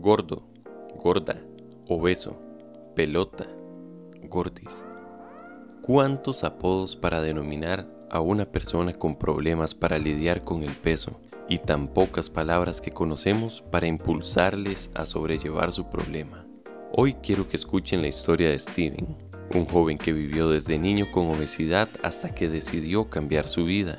[0.00, 0.42] gordo,
[0.96, 1.40] gorda,
[1.88, 2.38] obeso,
[2.94, 3.46] pelota,
[4.24, 4.86] gordis.
[5.82, 11.58] ¿Cuántos apodos para denominar a una persona con problemas para lidiar con el peso y
[11.58, 16.44] tan pocas palabras que conocemos para impulsarles a sobrellevar su problema?
[16.92, 19.16] Hoy quiero que escuchen la historia de Steven,
[19.54, 23.96] un joven que vivió desde niño con obesidad hasta que decidió cambiar su vida.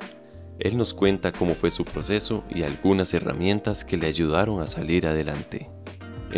[0.60, 5.06] Él nos cuenta cómo fue su proceso y algunas herramientas que le ayudaron a salir
[5.06, 5.70] adelante.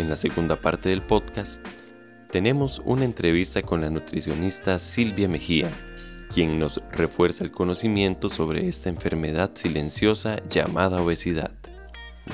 [0.00, 1.62] En la segunda parte del podcast,
[2.32, 5.70] tenemos una entrevista con la nutricionista Silvia Mejía,
[6.32, 11.52] quien nos refuerza el conocimiento sobre esta enfermedad silenciosa llamada obesidad.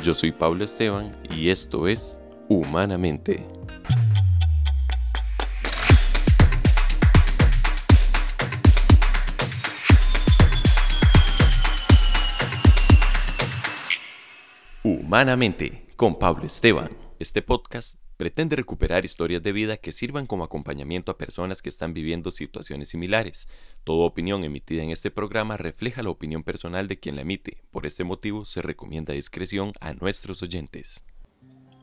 [0.05, 3.45] Yo soy Pablo Esteban y esto es Humanamente.
[14.85, 17.06] Humanamente con Pablo Esteban.
[17.19, 21.95] Este podcast pretende recuperar historias de vida que sirvan como acompañamiento a personas que están
[21.95, 23.49] viviendo situaciones similares.
[23.85, 27.63] Toda opinión emitida en este programa refleja la opinión personal de quien la emite.
[27.71, 31.03] Por este motivo se recomienda discreción a nuestros oyentes.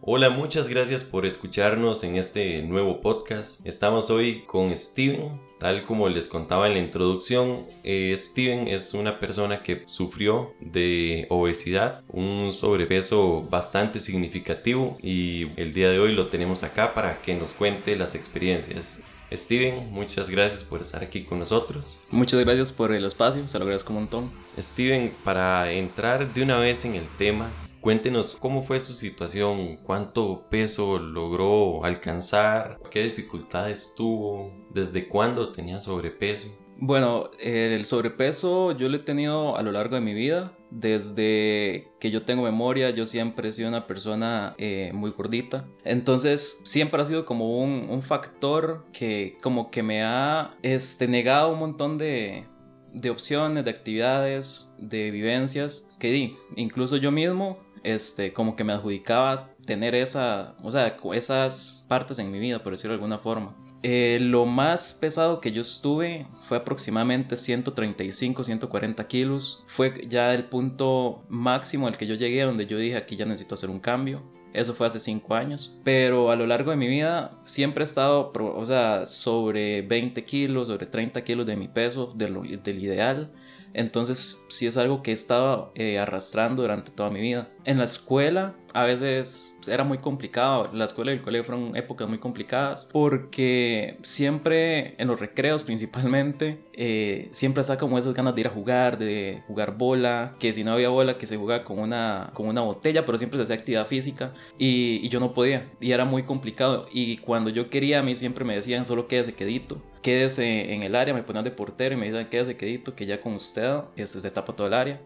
[0.01, 3.65] Hola, muchas gracias por escucharnos en este nuevo podcast.
[3.65, 5.52] Estamos hoy con Steven.
[5.63, 11.25] Tal como les contaba en la introducción, eh, Steven es una persona que sufrió de
[11.29, 17.33] obesidad, un sobrepeso bastante significativo y el día de hoy lo tenemos acá para que
[17.35, 19.03] nos cuente las experiencias.
[19.31, 21.97] Steven, muchas gracias por estar aquí con nosotros.
[22.11, 24.31] Muchas gracias por el espacio, se lo agradezco un montón.
[24.59, 27.49] Steven, para entrar de una vez en el tema,
[27.83, 35.81] Cuéntenos cómo fue su situación, cuánto peso logró alcanzar, qué dificultades tuvo, desde cuándo tenía
[35.81, 36.47] sobrepeso.
[36.77, 40.53] Bueno, el sobrepeso yo lo he tenido a lo largo de mi vida.
[40.71, 45.65] Desde que yo tengo memoria, yo siempre he sido una persona eh, muy gordita.
[45.83, 51.51] Entonces, siempre ha sido como un, un, factor que como que me ha este, negado
[51.51, 52.45] un montón de,
[52.93, 56.37] de opciones, de actividades, de vivencias que di.
[56.55, 62.31] Incluso yo mismo este, como que me adjudicaba tener esa, o sea, esas partes en
[62.31, 63.55] mi vida, por decirlo de alguna forma.
[63.85, 69.63] Eh, lo más pesado que yo estuve fue aproximadamente 135, 140 kilos.
[69.67, 73.55] Fue ya el punto máximo al que yo llegué, donde yo dije aquí ya necesito
[73.55, 74.23] hacer un cambio.
[74.53, 75.77] Eso fue hace 5 años.
[75.83, 80.67] Pero a lo largo de mi vida siempre he estado, o sea, sobre 20 kilos,
[80.67, 83.33] sobre 30 kilos de mi peso, del, del ideal.
[83.73, 87.49] Entonces sí es algo que he estado eh, arrastrando durante toda mi vida.
[87.65, 90.69] En la escuela a veces era muy complicado.
[90.73, 96.65] La escuela y el colegio fueron épocas muy complicadas porque siempre en los recreos principalmente
[96.73, 100.63] eh, siempre está como esas ganas de ir a jugar, de jugar bola, que si
[100.63, 103.55] no había bola que se jugaba con una, con una botella, pero siempre se hacía
[103.55, 106.87] actividad física y, y yo no podía y era muy complicado.
[106.91, 110.95] Y cuando yo quería a mí siempre me decían solo quédese quedito quédese en el
[110.95, 114.21] área, me ponían de portero y me decían quédese quedito, que ya con usted este,
[114.21, 115.01] se tapa todo el área.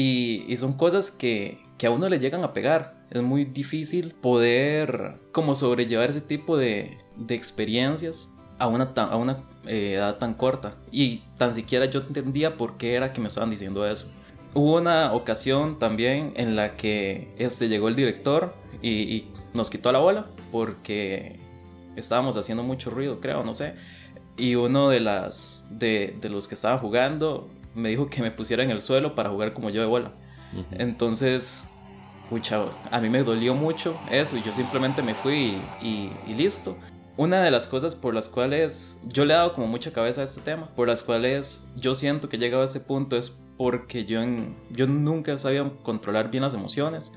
[0.00, 2.94] Y, son cosas que, que, a uno le llegan a pegar.
[3.10, 9.42] Es muy difícil poder como sobrellevar ese tipo de, de experiencias a una, a una
[9.66, 10.76] eh, edad tan corta.
[10.92, 14.12] Y tan siquiera yo entendía por qué era que me estaban diciendo eso.
[14.54, 19.90] Hubo una ocasión también en la que este, llegó el director y, y nos quitó
[19.90, 21.40] la bola porque
[21.96, 23.74] estábamos haciendo mucho ruido, creo, no sé
[24.36, 28.62] y uno de, las, de, de, los que estaba jugando me dijo que me pusiera
[28.62, 30.12] en el suelo para jugar como yo de bola.
[30.72, 31.70] Entonces,
[32.30, 36.76] pucha, a mí me dolió mucho eso y yo simplemente me fui y, y, listo.
[37.16, 40.24] Una de las cosas por las cuales yo le he dado como mucha cabeza a
[40.24, 44.04] este tema, por las cuales yo siento que he llegado a ese punto es porque
[44.04, 47.12] yo, en, yo nunca sabía controlar bien las emociones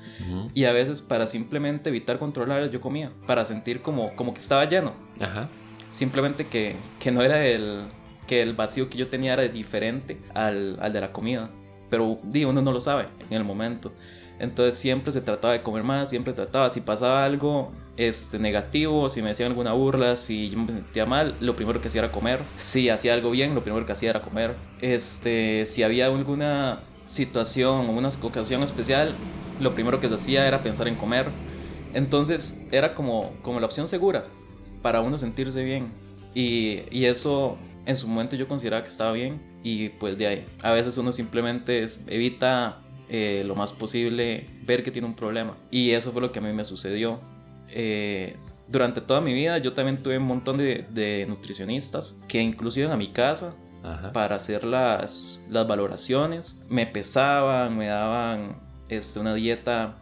[0.54, 4.64] y a veces para simplemente evitar controlarlas yo comía, para sentir como, como que estaba
[4.64, 4.92] lleno.
[5.20, 5.48] Ajá
[5.92, 7.84] simplemente que, que no era el,
[8.26, 11.50] que el vacío que yo tenía era diferente al, al de la comida.
[11.90, 13.92] Pero digo, uno no lo sabe en el momento.
[14.38, 19.22] Entonces siempre se trataba de comer más, siempre trataba, si pasaba algo este, negativo, si
[19.22, 22.40] me hacían alguna burla, si yo me sentía mal, lo primero que hacía era comer.
[22.56, 24.56] Si hacía algo bien, lo primero que hacía era comer.
[24.80, 29.14] Este, si había alguna situación o una ocasión especial,
[29.60, 31.26] lo primero que se hacía era pensar en comer.
[31.94, 34.24] Entonces era como, como la opción segura
[34.80, 35.92] para uno sentirse bien.
[36.34, 40.46] Y, y, eso en su momento yo consideraba que estaba bien y pues de ahí.
[40.62, 45.56] A veces uno simplemente evita eh, lo más posible ver que tiene un problema.
[45.70, 47.20] Y eso fue lo que a mí me sucedió.
[47.68, 48.36] Eh,
[48.68, 52.92] durante toda mi vida yo también tuve un montón de, de nutricionistas que incluso iban
[52.92, 53.56] a mi casa
[54.12, 56.64] para hacer las, las valoraciones.
[56.68, 59.96] Me pesaban, me daban este, una dieta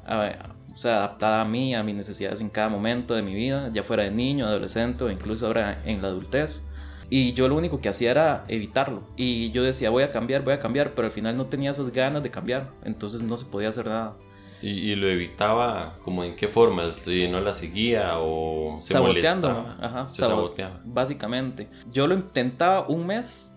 [0.81, 4.05] sea, adaptada a mí, a mis necesidades en cada momento de mi vida, ya fuera
[4.05, 6.67] de niño, adolescente o incluso ahora en la adultez.
[7.11, 9.03] Y yo lo único que hacía era evitarlo.
[9.17, 11.93] Y yo decía, voy a cambiar, voy a cambiar, pero al final no tenía esas
[11.93, 12.71] ganas de cambiar.
[12.85, 14.17] Entonces no se podía hacer nada.
[14.63, 16.93] ¿Y, lo evitaba como en qué forma?
[16.93, 19.49] ¿Si no la seguía o se Saboteando.
[19.49, 20.81] Ajá, se saboteaba.
[20.85, 21.69] Básicamente.
[21.91, 23.57] Yo lo intentaba un mes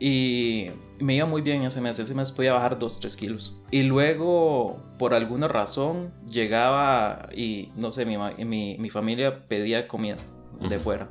[0.00, 0.68] y
[0.98, 1.98] me iba muy bien ese mes.
[1.98, 3.62] Ese mes podía bajar 2, 3 kilos.
[3.70, 10.16] Y luego, por alguna razón, llegaba y, no sé, mi, mi, mi familia pedía comida
[10.60, 11.08] de fuera.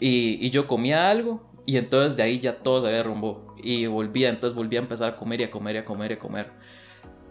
[0.00, 3.54] Y, y, yo comía algo y entonces de ahí ya todo se derrumbó.
[3.56, 6.14] Y volvía, entonces volvía a empezar a comer y a comer y a comer y
[6.14, 6.50] a comer.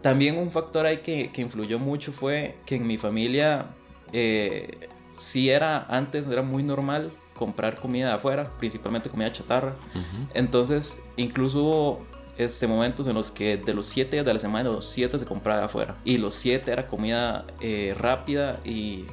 [0.02, 3.68] También un factor ahí que, que influyó mucho fue que en mi familia
[4.12, 4.88] eh,
[5.18, 9.76] sí era, antes era muy normal comprar comida de afuera, principalmente comida chatarra.
[10.34, 12.06] Entonces, incluso hubo
[12.38, 15.26] este, momentos en los que de los siete días de la semana, los siete se
[15.26, 15.98] compraba de afuera.
[16.06, 19.06] Y los siete era comida eh, rápida y,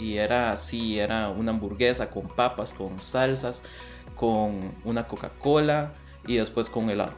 [0.00, 3.64] y, era así, era una hamburguesa con papas, con salsas,
[4.16, 5.94] con una Coca-Cola
[6.26, 7.14] y después con helado.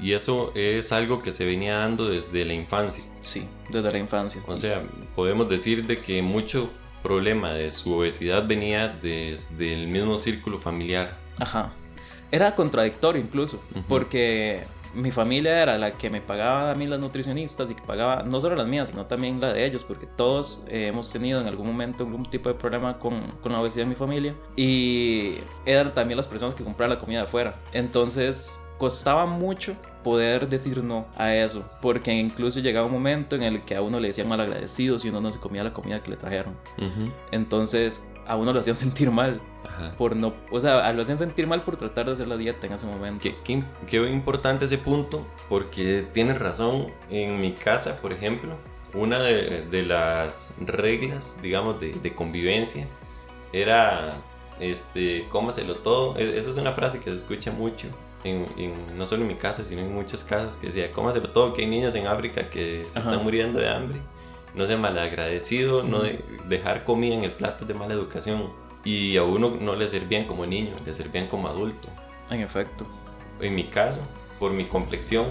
[0.00, 3.04] Y eso es algo que se venía dando desde la infancia.
[3.20, 4.42] Sí, desde la infancia.
[4.46, 4.82] O sea,
[5.14, 6.70] podemos decir de que mucho
[7.02, 11.18] problema de su obesidad venía desde el mismo círculo familiar.
[11.38, 11.72] Ajá.
[12.30, 14.62] Era contradictorio incluso, porque
[14.94, 18.40] mi familia era la que me pagaba a mí las nutricionistas y que pagaba no
[18.40, 21.66] solo las mías, sino también la de ellos, porque todos eh, hemos tenido en algún
[21.66, 24.34] momento algún tipo de problema con, con, la obesidad en mi familia.
[24.56, 27.56] Y eran también las personas que compraban la comida de afuera.
[27.72, 33.62] Entonces costaba mucho poder decir no a eso, porque incluso llegaba un momento en el
[33.62, 36.10] que a uno le decían mal agradecido si uno no se comía la comida que
[36.10, 36.56] le trajeron.
[37.30, 39.40] Entonces a uno lo hacían sentir mal
[39.98, 42.74] por no, o sea, lo hacían sentir mal por tratar de hacer la dieta en
[42.74, 43.22] ese momento.
[43.22, 48.56] Qué, qué, importante ese punto, porque tienes razón, en mi casa, por ejemplo,
[48.94, 52.86] una de, de las reglas, digamos, de, de convivencia
[53.52, 54.16] era,
[54.60, 56.16] este, cómaselo todo.
[56.16, 57.88] E, esa es una frase que se escucha mucho
[58.24, 58.46] en,
[58.96, 61.68] no solo en mi casa, sino en muchas casas, que decía, cómaselo todo, que hay
[61.68, 63.98] niños en África que se están muriendo de hambre.
[64.54, 66.02] No sea malagradecido, no
[66.46, 68.50] dejar comida en el plato de mala educación.
[68.84, 71.88] Y a uno no le servían como niño, le servían como adulto.
[72.30, 72.86] En efecto.
[73.40, 74.00] En mi caso,
[74.42, 75.26] por mi complexión.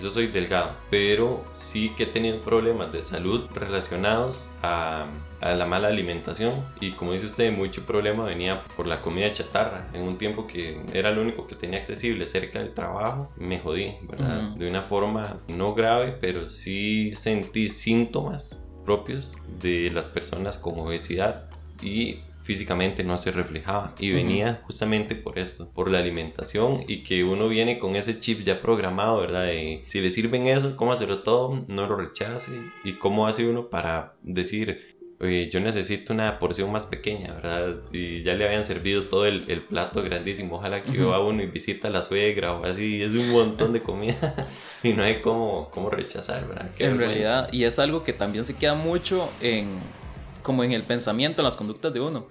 [0.00, 5.08] Yo soy delgado, pero sí que he tenido problemas de salud relacionados a,
[5.40, 6.64] a, la mala alimentación.
[6.80, 9.88] Y como dice usted, mucho problema venía por la comida chatarra.
[9.94, 13.96] En un tiempo que era lo único que tenía accesible cerca del trabajo, me jodí,
[14.02, 14.50] ¿verdad?
[14.50, 21.50] De una forma no grave, pero sí sentí síntomas propios de las personas con obesidad
[21.82, 27.24] y físicamente no se reflejaba y venía justamente por esto, por la alimentación y que
[27.24, 29.48] uno viene con ese chip ya programado, ¿verdad?
[29.88, 32.52] si le sirven eso, cómo hacerlo todo, no lo rechace
[32.84, 37.76] y cómo hace uno para decir, yo necesito una porción más pequeña, ¿verdad?
[37.90, 40.56] Y ya le habían servido todo el, plato grandísimo.
[40.56, 43.02] Ojalá que va uno y visita a la suegra o así.
[43.02, 44.46] Es un montón de comida
[44.82, 46.70] y no hay cómo, cómo rechazar, ¿verdad?
[46.78, 49.78] en realidad, y es algo que también se queda mucho en,
[50.46, 52.28] como en el pensamiento, en las conductas de uno.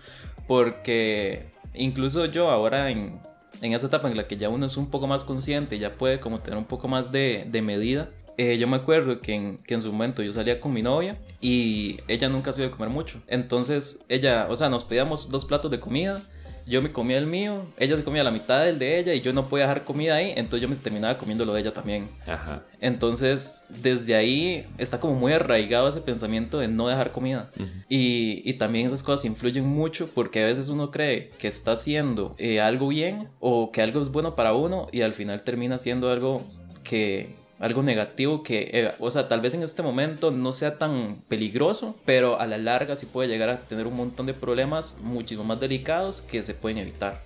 [0.47, 3.19] Porque incluso yo ahora en,
[3.61, 6.21] en esa etapa en la que ya uno es un poco más consciente, ya puede
[6.21, 9.73] como tener un poco más de, de medida, eh, yo me acuerdo que en, que
[9.73, 12.89] en, su momento yo salía con mi novia y ella nunca se iba a comer
[12.89, 13.21] mucho.
[13.27, 16.21] Entonces ella, o sea, nos pedíamos dos platos de comida
[16.65, 19.31] yo me comía el mío, ella se comía la mitad del de ella y yo
[19.33, 22.09] no podía dejar comida ahí, entonces yo me terminaba comiendo lo de ella también.
[22.25, 22.63] Ajá.
[22.81, 27.51] Entonces, desde ahí está como muy arraigado ese pensamiento de no dejar comida.
[27.87, 32.35] y, y, también esas cosas influyen mucho porque a veces uno cree que está haciendo
[32.37, 36.09] eh, algo bien o que algo es bueno para uno y al final termina siendo
[36.09, 36.41] algo
[36.83, 41.21] que, algo negativo que, eh, o sea, tal vez en este momento no sea tan
[41.27, 45.43] peligroso, pero a la larga sí puede llegar a tener un montón de problemas muchísimo
[45.43, 47.21] más delicados que se pueden evitar.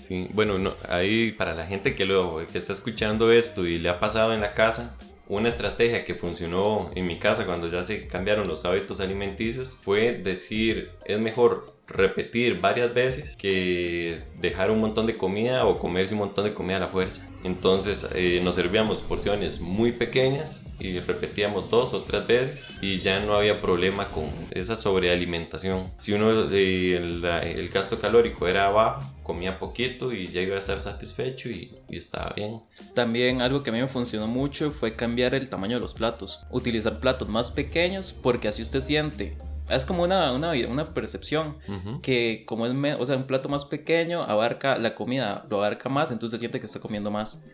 [0.00, 3.98] Sí, bueno, ahí para la gente que, lo, que está escuchando esto y le ha
[3.98, 4.96] pasado en la casa,
[5.28, 10.12] una estrategia que funcionó en mi casa cuando ya se cambiaron los hábitos alimenticios fue
[10.12, 16.20] decir, es mejor repetir varias veces que dejar un montón de comida o comerse un
[16.20, 17.28] montón de comida a la fuerza.
[17.44, 23.20] Entonces eh, nos servíamos porciones muy pequeñas y repetíamos dos o tres veces y ya
[23.20, 25.90] no había problema con esa sobrealimentación.
[25.98, 30.82] Si uno eh, el, gasto calórico era bajo, comía poquito y ya iba a estar
[30.82, 32.60] satisfecho y, y, estaba bien.
[32.94, 36.44] También algo que a mí me funcionó mucho fue cambiar el tamaño de los platos.
[36.50, 39.36] Utilizar platos más pequeños porque así usted siente
[39.68, 41.56] es como una, una, una percepción
[42.02, 46.10] que como es, o sea, un plato más pequeño abarca la comida, lo abarca más,
[46.12, 47.44] entonces siente que está comiendo más.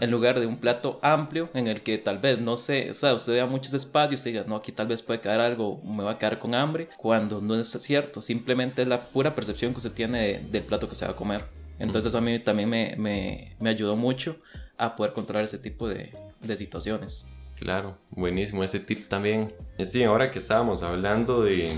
[0.00, 3.14] En lugar de un plato amplio en el que tal vez, no sé, o sea,
[3.14, 6.12] usted vea muchos espacios y diga, no, aquí tal vez puede quedar algo, me va
[6.12, 9.92] a quedar con hambre, cuando no es cierto, simplemente es la pura percepción que usted
[9.92, 11.44] tiene del plato que se va a comer.
[11.78, 14.36] Entonces eso a mí también me, me, me ayudó mucho
[14.78, 17.28] a poder controlar ese tipo de, de situaciones.
[17.62, 19.52] Claro, buenísimo ese tip también.
[19.78, 21.70] Eh, sí, ahora que estábamos hablando de,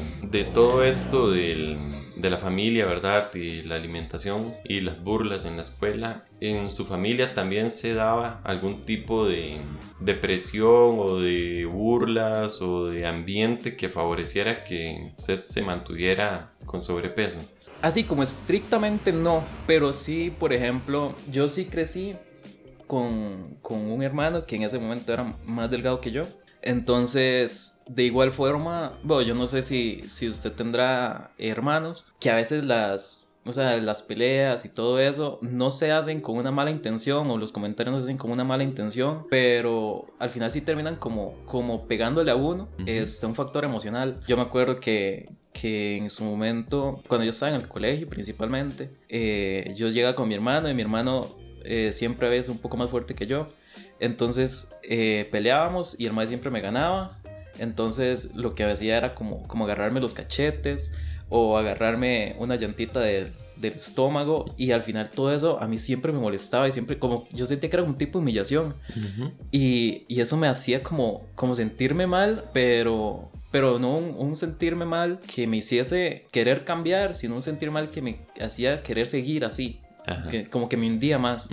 [0.55, 1.77] todo esto de
[2.17, 3.35] la familia, ¿verdad?
[3.35, 8.41] Y la alimentación y las burlas en la escuela, ¿en su familia también se daba
[8.45, 9.59] algún tipo de,
[10.01, 16.83] de presión o de burlas o de ambiente que favoreciera que usted se mantuviera con
[16.83, 17.37] sobrepeso?
[17.83, 22.17] Así como estrictamente no, pero sí, por ejemplo, yo sí crecí
[22.87, 26.23] con, con un hermano que en ese momento era más delgado que yo.
[26.63, 32.37] Entonces, de igual forma, bueno, yo no sé si, si usted tendrá hermanos, que a
[32.37, 36.71] veces las, o sea, las peleas y todo eso no se hacen con una mala
[36.71, 40.63] intención o los comentarios no se hacen con una mala intención, pero al final sí
[40.63, 42.69] terminan como, como pegándole a uno.
[42.87, 44.21] Es un factor emocional.
[44.27, 48.91] Yo me acuerdo que, que en su momento, cuando yo estaba en el colegio principalmente,
[49.11, 51.27] eh, yo llegaba con mi hermano y mi hermano
[51.65, 53.49] eh, siempre es un poco más fuerte que yo.
[53.99, 57.19] Entonces eh, peleábamos y el maestro siempre me ganaba.
[57.59, 60.93] Entonces lo que hacía era como, como agarrarme los cachetes
[61.29, 66.19] o agarrarme una llantita del estómago y al final todo eso a mí siempre me
[66.19, 68.75] molestaba y siempre como yo sentía que era un tipo de humillación
[69.51, 74.85] y, y, eso me hacía como, como sentirme mal pero, pero no un, un, sentirme
[74.85, 79.47] mal que me hiciese querer cambiar sino un sentir mal que me hacía querer seguir
[79.47, 79.81] así
[80.51, 81.51] como que me hundía más.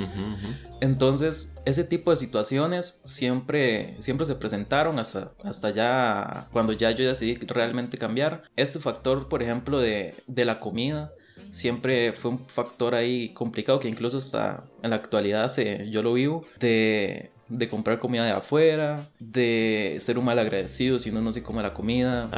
[0.80, 7.08] Entonces, ese tipo de situaciones siempre, siempre se presentaron hasta, hasta ya cuando ya yo
[7.08, 8.44] decidí realmente cambiar.
[8.56, 11.12] Este factor, por ejemplo, de, de la comida,
[11.52, 16.14] siempre fue un factor ahí complicado que incluso hasta en la actualidad se, yo lo
[16.14, 21.32] vivo, de, de comprar comida de afuera, de ser un mal agradecido si uno no
[21.32, 22.30] se come la comida.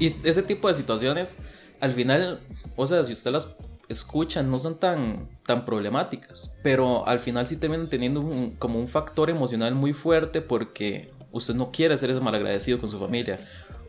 [0.00, 1.38] Y ese tipo de situaciones,
[1.80, 2.40] al final,
[2.76, 3.56] o sea, si usted las
[3.88, 9.30] escuchan no son tan, tan problemáticas, pero al final sí terminan teniendo como un factor
[9.30, 13.38] emocional muy fuerte porque usted no quiere ser ese malagradecido con su familia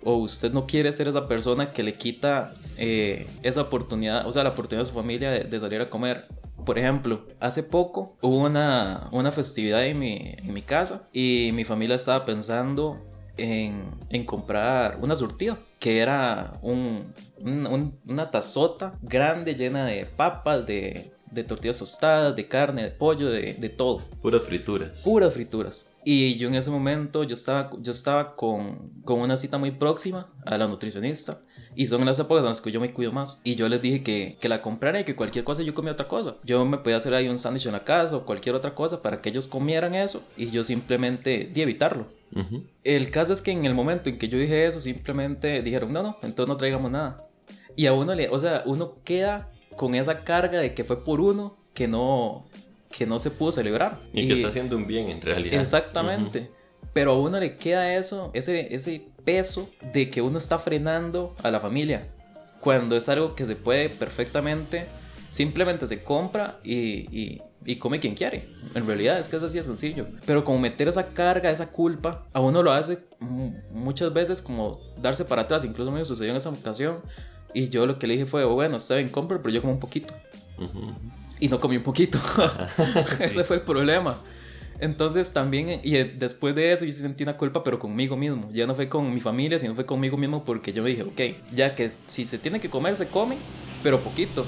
[0.03, 4.43] o usted no quiere ser esa persona que le quita eh, esa oportunidad, o sea,
[4.43, 6.27] la oportunidad de su familia de, salir a comer.
[6.63, 11.65] Por ejemplo, hace poco hubo una, una festividad en mi, en mi casa y mi
[11.65, 13.03] familia estaba pensando
[13.37, 21.11] en, en comprar una surtida, que era un, una tazota grande llena de papas, de,
[21.31, 23.99] de, tortillas tostadas, de carne, de pollo, de, de todo.
[24.21, 25.03] Puras frituras.
[25.03, 25.89] Puras frituras.
[26.07, 30.31] Y yo en ese momento, yo estaba, yo estaba con, con una cita muy próxima
[30.45, 31.39] a la nutricionista.
[31.75, 33.41] Y son las épocas en las que yo me cuido más.
[33.43, 36.07] Y yo les dije que, que la comprara y que cualquier cosa yo comía otra
[36.07, 36.35] cosa.
[36.43, 39.19] Yo me podía hacer ahí un sándwich en la casa o cualquier otra cosa para
[39.19, 42.05] que ellos comieran eso y yo simplemente di evitarlo.
[42.83, 46.03] El caso es que en el momento en que yo dije eso, simplemente dijeron, no,
[46.03, 47.27] no, entonces no traigamos nada.
[47.75, 51.21] Y a uno le, o sea, uno queda con esa carga de que fue por
[51.21, 52.45] uno que no,
[52.89, 53.99] que no se pudo celebrar.
[54.13, 55.59] Y, que está haciendo un bien en realidad.
[55.59, 56.49] Exactamente.
[56.93, 61.51] Pero a uno le queda eso, ese, ese peso de que uno está frenando a
[61.51, 62.07] la familia.
[62.61, 64.85] Cuando es algo que se puede perfectamente,
[65.29, 67.41] simplemente se compra y, y,
[67.79, 68.47] come quien quiere.
[68.75, 70.07] En realidad es que es así de sencillo.
[70.25, 72.99] Pero como meter esa carga, esa culpa, a uno lo hace
[73.71, 75.65] muchas veces como darse para atrás.
[75.65, 76.99] Incluso me sucedió en esa ocasión.
[77.53, 79.79] Y yo lo que le dije fue, bueno, está bien, compra, pero yo como un
[79.79, 80.13] poquito.
[81.39, 82.19] Y no comí un poquito.
[83.19, 84.15] Ese fue el problema.
[84.79, 88.49] Entonces también, y después de eso yo sentí una culpa, pero conmigo mismo.
[88.51, 91.53] Ya no fue con mi familia, sino fue conmigo mismo porque yo me dije, ok,
[91.55, 93.37] ya que si se tiene que comer, se come,
[93.83, 94.45] pero poquito.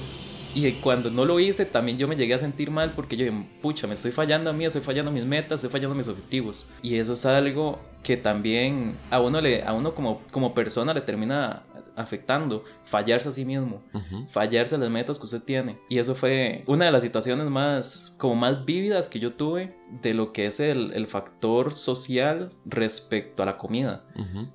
[0.66, 3.46] Y cuando no lo hice, también yo me llegué a sentir mal porque yo dije,
[3.62, 6.08] pucha, me estoy fallando a mí, estoy fallando a mis metas, estoy fallando a mis
[6.08, 6.72] objetivos.
[6.82, 11.00] Y eso es algo que también a uno, le, a uno como, como persona le
[11.00, 11.62] termina
[11.94, 13.82] afectando, fallarse a sí mismo,
[14.30, 15.78] fallarse a las metas que usted tiene.
[15.88, 20.12] Y eso fue una de las situaciones más, como más vívidas que yo tuve de
[20.12, 24.04] lo que es el, el factor social respecto a la comida.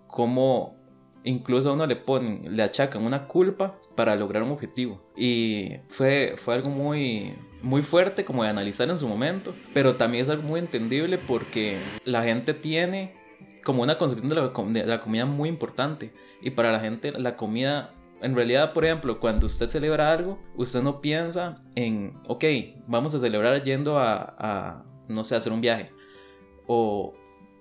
[0.07, 0.83] Como
[1.23, 5.01] incluso a uno le ponen, le achacan una culpa para lograr un objetivo.
[5.15, 10.23] Y fue, fue algo muy, muy fuerte como de analizar en su momento, pero también
[10.23, 13.15] es algo muy entendible porque la gente tiene
[13.63, 16.13] como una concepción de la, comida muy importante.
[16.41, 20.81] Y para la gente la comida en realidad, por ejemplo, cuando usted celebra algo, usted
[20.81, 22.45] no piensa en, ok,
[22.87, 25.91] vamos a celebrar yendo a, a no sé, hacer un viaje.
[26.65, 27.13] O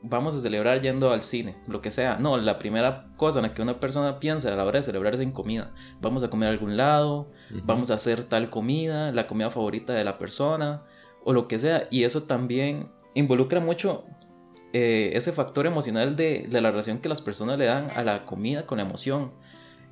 [0.03, 2.19] vamos a celebrar yendo al cine, lo que sea.
[2.19, 5.15] No, la primera cosa en la que una persona piensa a la hora de celebrar
[5.15, 5.73] es en comida.
[6.01, 7.31] Vamos a comer a algún lado,
[7.65, 10.83] vamos a hacer tal comida, la comida favorita de la persona,
[11.25, 11.85] o lo que sea.
[11.91, 14.05] Y eso también involucra mucho
[14.73, 18.25] eh, ese factor emocional de, de la relación que las personas le dan a la
[18.27, 19.33] comida con la emoción.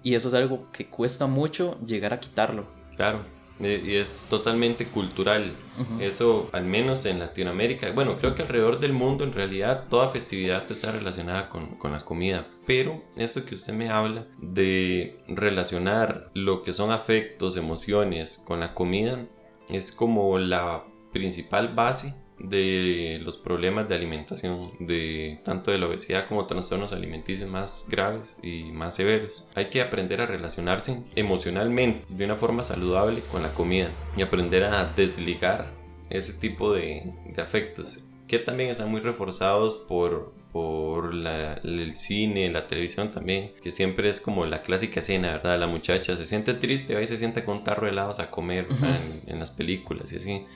[0.02, 2.66] Y eso es algo que cuesta mucho llegar a quitarlo.
[2.96, 3.20] Claro,
[3.60, 5.52] y es totalmente cultural.
[5.98, 10.70] Eso, al menos en Latinoamérica, bueno, creo que alrededor del mundo en realidad toda festividad
[10.70, 12.46] está relacionada con, con, la comida.
[12.66, 18.74] Pero esto que usted me habla de relacionar lo que son afectos, emociones con la
[18.74, 19.26] comida,
[19.68, 26.26] es como la principal base de los problemas de alimentación, de tanto de la obesidad
[26.26, 29.46] como trastornos alimenticios más graves y más severos.
[29.54, 34.64] Hay que aprender a relacionarse emocionalmente de una forma saludable con la comida y aprender
[34.64, 35.72] a desligar
[36.08, 43.10] ese tipo de, afectos que también están muy reforzados por, por el cine, la televisión
[43.10, 45.58] también, que siempre es como la clásica escena, ¿verdad?
[45.58, 48.30] La muchacha se siente triste, va y se sienta con un tarro de helados a
[48.30, 50.46] comer en, en, las películas y así.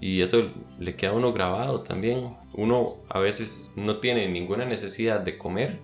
[0.00, 2.36] Y eso le queda a uno grabado también.
[2.54, 5.80] Uno a veces no tiene ninguna necesidad de comer,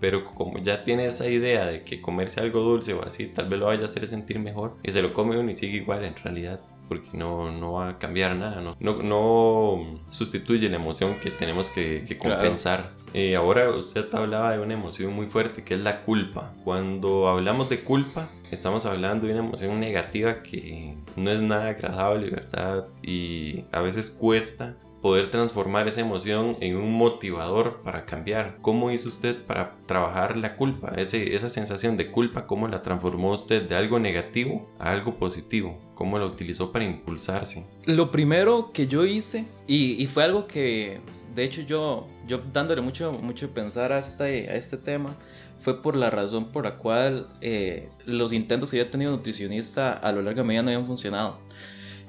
[0.00, 3.58] pero como ya tiene esa idea de que comerse algo dulce o así tal vez
[3.58, 6.14] lo vaya a hacer sentir mejor y se lo come uno y sigue igual en
[6.16, 11.30] realidad porque no, no va a cambiar nada, no, no, no sustituye la emoción que
[11.30, 12.92] tenemos que, que compensar.
[13.12, 16.54] Eh, ahora usted hablaba de una emoción muy fuerte que es la culpa.
[16.64, 22.30] Cuando hablamos de culpa, estamos hablando de una emoción negativa que no es nada agradable,
[22.30, 22.88] ¿verdad?
[23.02, 24.76] Y a veces cuesta
[25.06, 28.58] poder transformar esa emoción en un motivador para cambiar.
[28.60, 30.94] ¿Cómo hizo usted para trabajar la culpa?
[30.96, 35.78] Ese, esa sensación de culpa, ¿cómo la transformó usted de algo negativo a algo positivo?
[35.94, 37.66] ¿Cómo la utilizó para impulsarse?
[37.84, 41.00] Lo primero que yo hice, y, fue algo que,
[41.36, 45.14] de hecho, yo, yo dándole mucho, mucho pensar a este, a este tema,
[45.60, 49.92] fue por la razón por la cual eh, los intentos que yo he tenido nutricionista
[49.92, 51.38] a lo largo de mi vida no habían funcionado.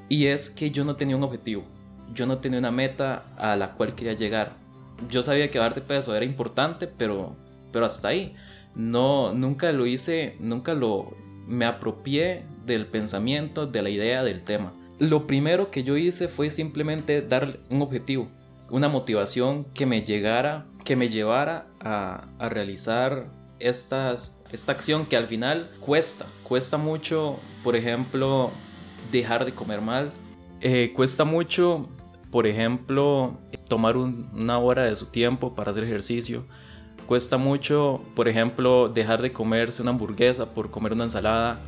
[0.10, 1.63] Y es que yo no tenía un objetivo
[2.13, 4.55] yo no tenía una meta a la cual quería llegar.
[5.10, 7.36] Yo sabía que darte peso era importante, pero,
[7.72, 8.36] pero hasta ahí.
[8.75, 11.15] No, nunca lo hice, nunca lo
[11.48, 14.74] me apropié del pensamiento, de la idea, del tema.
[15.00, 18.27] Lo primero que yo hice fue simplemente dar un objetivo,
[18.70, 25.18] una motivación que me llegara, que me llevara a, a realizar estas, esta acción que
[25.18, 28.51] al final cuesta, cuesta mucho, por ejemplo,
[29.12, 30.12] dejar de comer mal,
[30.62, 31.90] eh, cuesta mucho
[32.32, 33.38] por ejemplo,
[33.70, 36.46] tomar una hora de su tiempo para hacer ejercicio.
[37.06, 41.62] Cuesta mucho, por ejemplo, dejar de comerse una hamburguesa por comer una ensalada.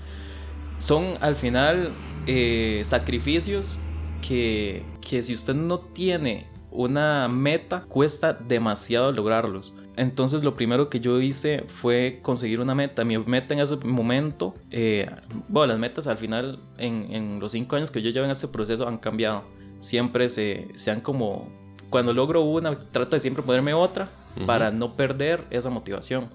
[0.78, 1.92] Son al final
[2.28, 3.80] eh, sacrificios
[4.22, 9.76] que, que si usted no tiene una meta, cuesta demasiado lograrlos.
[9.96, 13.04] Entonces lo primero que yo hice fue conseguir una meta.
[13.04, 15.10] Mi meta en ese momento, eh,
[15.48, 18.48] bueno, las metas al final en, en, los cinco años que yo llevo en este
[18.48, 19.44] proceso han cambiado
[19.82, 21.50] siempre se, sean como,
[21.90, 24.10] cuando logro una, trato de siempre ponerme otra
[24.46, 26.30] para no perder esa motivación.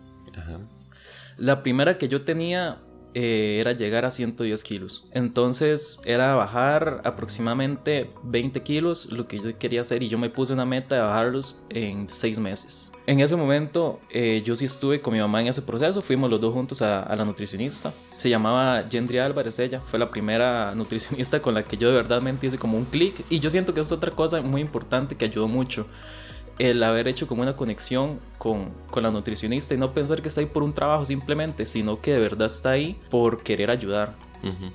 [1.37, 2.79] La primera que yo tenía
[3.15, 5.09] eh, era llegar a 110 kilos.
[5.13, 10.53] Entonces era bajar aproximadamente 20 kilos, lo que yo quería hacer, y yo me puse
[10.53, 12.91] una meta de bajarlos en 6 meses.
[13.07, 16.41] En ese momento eh, yo sí estuve con mi mamá en ese proceso, fuimos los
[16.41, 17.93] dos juntos a, la nutricionista.
[18.17, 22.23] Se llamaba Gendry Álvarez, ella fue la primera nutricionista con la que yo de verdad
[22.23, 25.27] me hice como un clic y yo siento que es otra cosa muy importante que
[25.27, 25.87] ayudó mucho.
[26.59, 30.41] El haber hecho como una conexión con, con la nutricionista y no pensar que está
[30.41, 34.15] ahí por un trabajo simplemente, sino que de verdad está ahí por querer ayudar.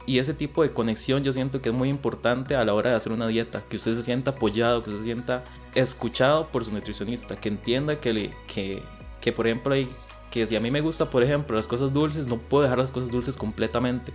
[0.07, 2.95] Y ese tipo de conexión yo siento que es muy importante a la hora de
[2.95, 5.43] hacer una dieta, que usted se sienta apoyado, que usted se sienta
[5.75, 8.81] escuchado por su nutricionista, que entienda que, le, que,
[9.21, 9.87] que por ejemplo, hay,
[10.31, 12.91] que si a mí me gusta, por ejemplo, las cosas dulces, no puedo dejar las
[12.91, 14.11] cosas dulces completamente,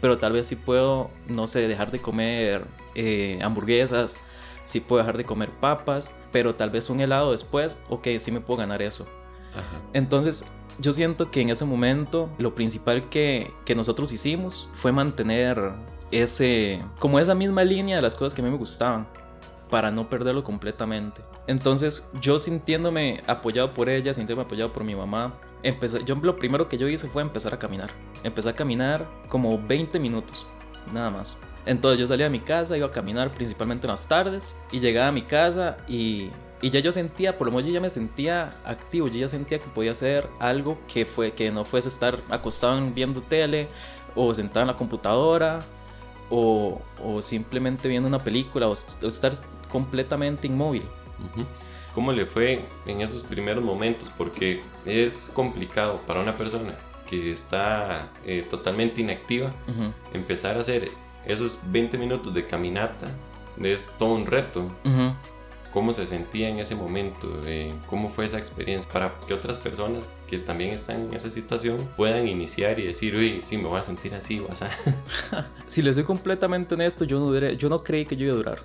[0.00, 4.16] pero tal vez sí puedo, no sé, dejar de comer eh, hamburguesas,
[4.72, 8.40] sí puedo dejar de comer papas, pero tal vez un helado después, ok, sí me
[8.40, 9.06] puedo ganar eso.
[9.92, 10.46] Entonces,
[10.78, 15.72] yo siento que en ese momento lo principal que, que, nosotros hicimos fue mantener
[16.10, 19.06] ese, como esa misma línea de las cosas que a mí me gustaban
[19.68, 21.20] para no perderlo completamente.
[21.46, 26.66] Entonces yo sintiéndome apoyado por ella, sintiéndome apoyado por mi mamá, empecé, yo lo primero
[26.66, 27.90] que yo hice fue empezar a caminar.
[28.24, 30.46] Empecé a caminar como 20 minutos,
[30.94, 31.36] nada más.
[31.66, 35.08] Entonces yo salía de mi casa, iba a caminar principalmente en las tardes y llegaba
[35.08, 36.28] a mi casa y,
[36.60, 39.58] y ya yo sentía, por lo menos yo ya me sentía activo, yo ya sentía
[39.58, 43.68] que podía hacer algo que, fue, que no fuese estar acostado viendo tele
[44.14, 45.60] o sentado en la computadora
[46.30, 49.32] o, o simplemente viendo una película o estar
[49.68, 50.82] completamente inmóvil.
[51.94, 54.10] ¿Cómo le fue en esos primeros momentos?
[54.16, 56.74] Porque es complicado para una persona
[57.08, 59.50] que está eh, totalmente inactiva
[60.14, 60.90] empezar a hacer
[61.26, 63.06] esos 20 minutos de caminata.
[63.60, 64.68] Es todo un reto
[65.72, 70.06] cómo se sentía en ese momento, eh, cómo fue esa experiencia, para que otras personas
[70.28, 73.82] que también están en esa situación puedan iniciar y decir, uy, sí, me voy a
[73.82, 74.70] sentir así, vas a...
[75.66, 78.58] si les soy completamente honesto, yo no, yo no creí que yo iba a durar.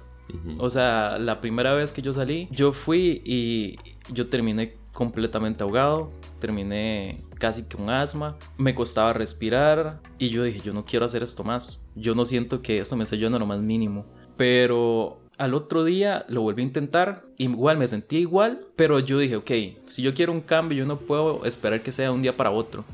[0.57, 3.77] O sea, la primera vez que yo salí, yo fui y
[4.11, 10.73] yo terminé completamente ahogado, terminé casi con asma, me costaba respirar y yo dije, yo
[10.73, 11.86] no quiero hacer esto más.
[11.97, 14.05] Yo no siento que esto me esté en lo más mínimo.
[14.37, 19.35] Pero al otro día lo volví a intentar, igual me sentí igual, pero yo dije,
[19.35, 19.51] ok,
[19.87, 22.85] si yo quiero un cambio, yo no puedo esperar que sea un día para otro.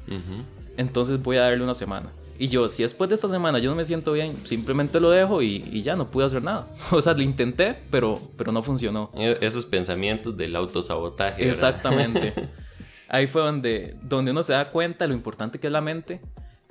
[0.78, 2.12] Entonces voy a darle una semana.
[2.40, 5.42] Y yo, si después de esta semana yo no me siento bien, simplemente lo dejo
[5.42, 6.68] y, ya no pude hacer nada.
[6.92, 9.12] O sea, lo intenté, pero, pero no funcionó.
[9.14, 11.48] E, esos pensamientos del autosabotaje.
[11.48, 12.34] Exactamente.
[13.08, 16.20] Ahí fue donde, donde uno se da cuenta de lo importante que es la mente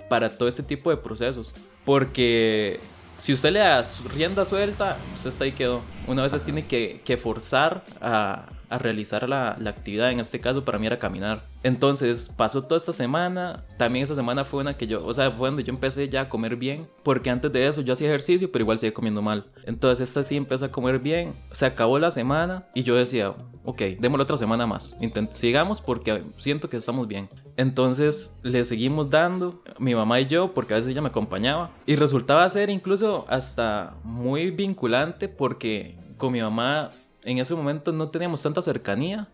[0.09, 1.55] para todo este tipo de procesos.
[1.85, 2.81] Porque
[3.19, 5.83] si usted le da rienda suelta, usted está ahí quedó.
[6.07, 10.11] Una vez tiene que, que forzar a, a realizar la, actividad.
[10.11, 11.47] En este caso, para mí era caminar.
[11.63, 13.65] Entonces, pasó toda esta semana.
[13.77, 16.29] También esa semana fue una que yo, o sea, fue donde yo empecé ya a
[16.29, 16.89] comer bien.
[17.03, 19.45] Porque antes de eso yo hacía ejercicio, pero igual seguía comiendo mal.
[19.65, 21.35] Entonces, esta sí empecé a comer bien.
[21.53, 24.97] Se acabó la semana y yo decía, ok, démosle otra semana más.
[25.01, 27.29] Intent sigamos porque siento que estamos bien.
[27.59, 31.71] Entonces, le seguimos dando, mi mamá y yo, porque a veces ella me acompañaba.
[31.85, 36.93] Y resultaba ser incluso hasta muy vinculante porque con mi mamá
[37.25, 39.29] en ese momento no teníamos tanta cercanía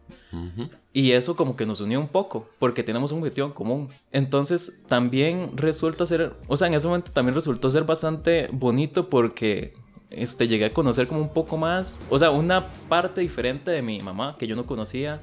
[0.92, 3.88] y eso como que nos unió un poco porque tenemos un objetivo en común.
[4.12, 9.74] Entonces también resulta ser, o sea, en ese momento también resultó ser bastante bonito porque
[10.10, 14.00] este, llegué a conocer como un poco más, o sea, una parte diferente de mi
[14.00, 15.20] mamá que yo no conocía.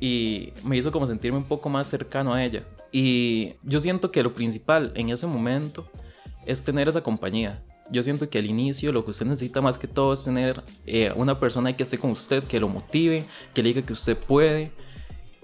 [0.00, 2.64] Y me hizo como sentirme un poco más cercano a ella.
[2.90, 5.86] Y yo siento que lo principal en ese momento
[6.44, 9.86] es tener esa compañía yo siento que al inicio lo que usted necesita más que
[9.86, 13.24] todo es tener eh, una persona que esté con usted, que lo motive,
[13.54, 14.72] que le diga que usted puede,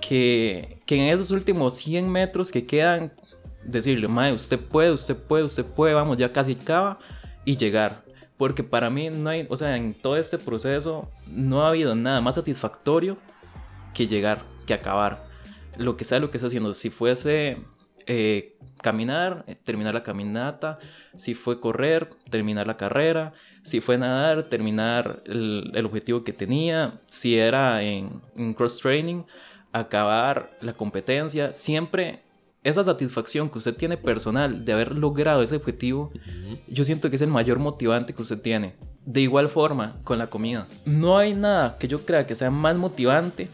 [0.00, 3.12] que, que en esos últimos 100 metros que quedan,
[3.64, 6.98] decirle, madre, usted puede, usted puede, usted puede, vamos, ya casi acaba
[7.44, 8.02] y llegar.
[8.38, 12.20] Porque para mí no hay, o sea, en todo este proceso no ha habido nada
[12.20, 13.18] más satisfactorio
[13.94, 15.26] que llegar, que acabar.
[15.76, 16.72] Lo que sea lo que está haciendo.
[16.72, 17.58] Si fuese
[18.10, 20.78] eh, caminar, eh, terminar la caminata,
[21.14, 27.38] si fue correr, terminar la carrera, si fue nadar, terminar el, objetivo que tenía, si
[27.38, 28.22] era en,
[28.56, 29.24] cross training,
[29.72, 32.20] acabar la competencia, siempre
[32.64, 36.10] esa satisfacción que usted tiene personal de haber logrado ese objetivo,
[36.66, 38.74] yo siento que es el mayor motivante que usted tiene.
[39.04, 40.66] De igual forma, con la comida.
[40.86, 43.48] No hay nada que yo crea que sea más motivante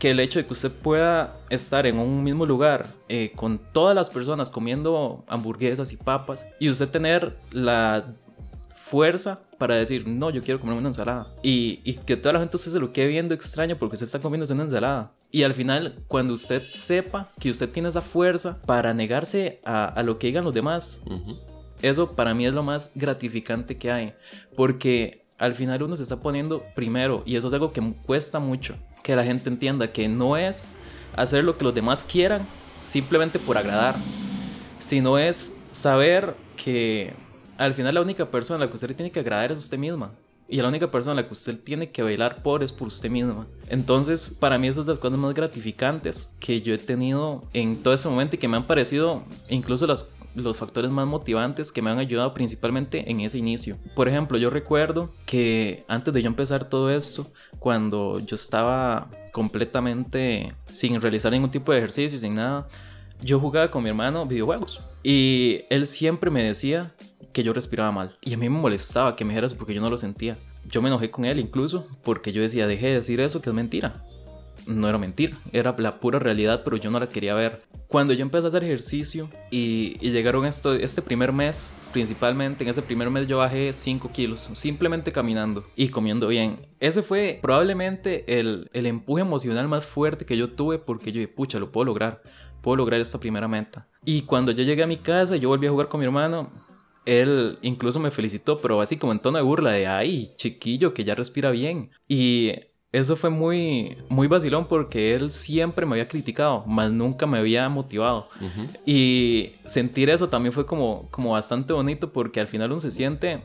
[0.00, 3.94] que el hecho de que usted pueda estar en un mismo lugar eh, con todas
[3.94, 8.06] las personas comiendo hamburguesas y papas y usted tener la
[8.74, 11.28] fuerza para decir, no, yo quiero comer una ensalada.
[11.42, 14.20] Y, y, que toda la gente usted se lo quede viendo extraño porque usted está
[14.20, 15.12] comiendo una ensalada.
[15.30, 20.02] Y al final, cuando usted sepa que usted tiene esa fuerza para negarse a, a
[20.02, 21.02] lo que digan los demás,
[21.82, 24.14] eso para mí es lo más gratificante que hay.
[24.56, 28.76] Porque al final uno se está poniendo primero y eso es algo que cuesta mucho
[29.02, 30.68] que la gente entienda que no es
[31.16, 32.46] hacer lo que los demás quieran
[32.82, 33.96] simplemente por agradar,
[34.78, 37.12] sino es saber que
[37.56, 40.12] al final la única persona a la que usted tiene que agradar es usted misma.
[40.48, 43.08] Y la única persona a la que usted tiene que bailar por es por usted
[43.08, 43.46] misma.
[43.68, 47.94] Entonces, para mí, esas son las cosas más gratificantes que yo he tenido en todo
[47.94, 51.90] ese momento y que me han parecido incluso las los factores más motivantes que me
[51.90, 53.76] han ayudado principalmente en ese inicio.
[53.94, 57.26] Por ejemplo, yo recuerdo que antes de yo empezar todo esto,
[57.58, 62.68] cuando yo estaba completamente sin realizar ningún tipo de ejercicio, sin nada,
[63.22, 64.80] yo jugaba con mi hermano videojuegos.
[65.02, 66.92] Y él siempre me decía
[67.32, 68.16] que yo respiraba mal.
[68.20, 70.38] Y a mí me molestaba que me dijeras porque yo no lo sentía.
[70.68, 73.54] Yo me enojé con él incluso porque yo decía, deje de decir eso, que es
[73.54, 74.04] mentira
[74.70, 77.62] no era mentira, era la pura realidad, pero yo no la quería ver.
[77.88, 82.82] Cuando yo empecé a hacer ejercicio y, llegaron esto, este primer mes, principalmente, en ese
[82.82, 86.66] primer mes yo bajé 5 kilos, simplemente caminando y comiendo bien.
[86.78, 91.32] Ese fue probablemente el, el empuje emocional más fuerte que yo tuve porque yo dije,
[91.32, 92.22] pucha, lo puedo lograr,
[92.62, 93.88] puedo lograr esta primera meta.
[94.04, 96.50] Y cuando yo llegué a mi casa, yo volví a jugar con mi hermano,
[97.06, 101.04] él incluso me felicitó, pero así como en tono de burla de, ay, chiquillo, que
[101.04, 101.90] ya respira bien.
[102.06, 102.52] Y
[102.92, 107.68] eso fue muy, muy vacilón porque él siempre me había criticado, mas nunca me había
[107.68, 108.28] motivado.
[108.84, 113.44] Y sentir eso también fue como, como bastante bonito porque al final uno se siente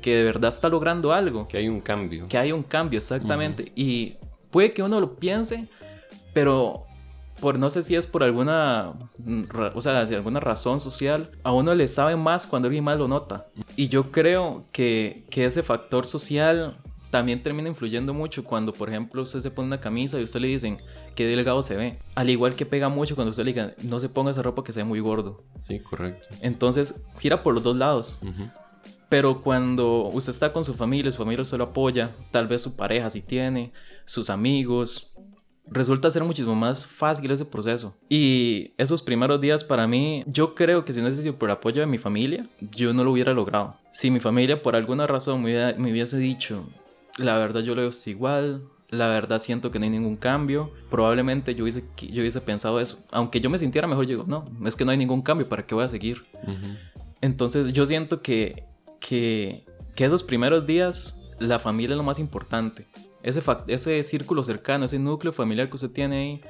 [0.00, 1.46] que de verdad está logrando algo.
[1.46, 2.26] Que hay un cambio.
[2.28, 3.70] Que hay un cambio, exactamente.
[3.74, 4.14] Y
[4.50, 5.68] puede que uno lo piense,
[6.32, 6.84] pero
[7.40, 8.94] por no sé si es por alguna,
[9.74, 13.48] o sea, alguna razón social, a uno le sabe más cuando alguien más lo nota.
[13.76, 16.78] Y yo creo que, que ese factor social
[17.10, 20.48] también termina influyendo mucho cuando, por ejemplo, usted se pone una camisa y usted le
[20.48, 20.78] dicen
[21.14, 21.98] que delgado se ve.
[22.14, 24.72] Al igual que pega mucho cuando usted le diga, no se ponga esa ropa que
[24.72, 25.44] se ve muy gordo.
[25.58, 26.28] Sí, correcto.
[26.40, 28.20] Entonces, gira por los dos lados.
[29.08, 32.76] Pero cuando usted está con su familia, su familia se lo apoya, tal vez su
[32.76, 33.72] pareja si tiene,
[34.04, 35.16] sus amigos,
[35.70, 37.96] resulta ser muchísimo más fácil ese proceso.
[38.08, 41.56] Y esos primeros días para mí, yo creo que si no hubiese sido por el
[41.56, 43.76] apoyo de mi familia, yo no lo hubiera logrado.
[43.90, 46.66] Si mi familia por alguna razón me, hubiese dicho,
[47.16, 51.54] la verdad yo lo veo igual, la verdad siento que no hay ningún cambio, probablemente
[51.54, 53.04] yo hubiese, yo hubiese pensado eso.
[53.10, 55.66] Aunque yo me sintiera mejor, yo digo, no, es que no hay ningún cambio, ¿para
[55.66, 56.24] qué voy a seguir?
[57.20, 58.64] Entonces yo siento que,
[59.00, 62.86] que, que esos primeros días la familia es lo más importante
[63.26, 66.40] ese, ese círculo cercano, ese núcleo familiar que usted tiene ahí,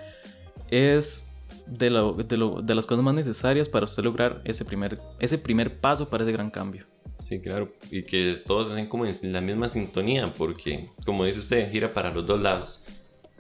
[0.71, 1.35] es
[1.67, 6.23] de, de, las cosas más necesarias para usted lograr ese primer, ese primer paso para
[6.23, 6.87] ese gran cambio.
[7.23, 11.71] Sí, claro, y que todos estén como en la misma sintonía, porque como dice usted,
[11.71, 12.85] gira para los dos lados.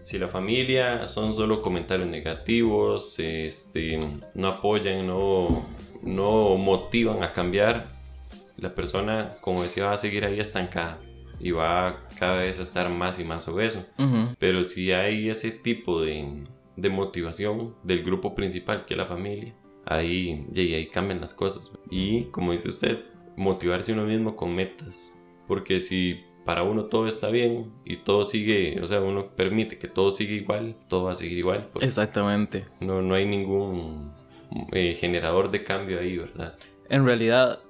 [0.03, 4.01] Si la familia son solo comentarios negativos, este,
[4.35, 5.66] no apoyan, no,
[6.03, 7.97] no motivan a cambiar,
[8.57, 10.99] la persona, como decía, va a seguir ahí estancada
[11.38, 13.85] y va cada vez a estar más y más obeso.
[14.38, 16.45] Pero si hay ese tipo de,
[16.77, 21.73] de, motivación del grupo principal que es la familia, ahí, y ahí cambian las cosas.
[21.91, 23.05] Y como dice usted,
[23.37, 25.23] motivarse uno mismo con metas.
[25.47, 29.89] Porque si para uno todo está bien y todo sigue, o sea, uno permite que
[29.89, 31.69] todo siga igual, todo va a seguir igual.
[31.81, 32.67] Exactamente.
[32.81, 34.12] No, no hay ningún
[34.73, 36.57] eh, generador de cambio ahí, ¿verdad?
[36.89, 37.61] En realidad,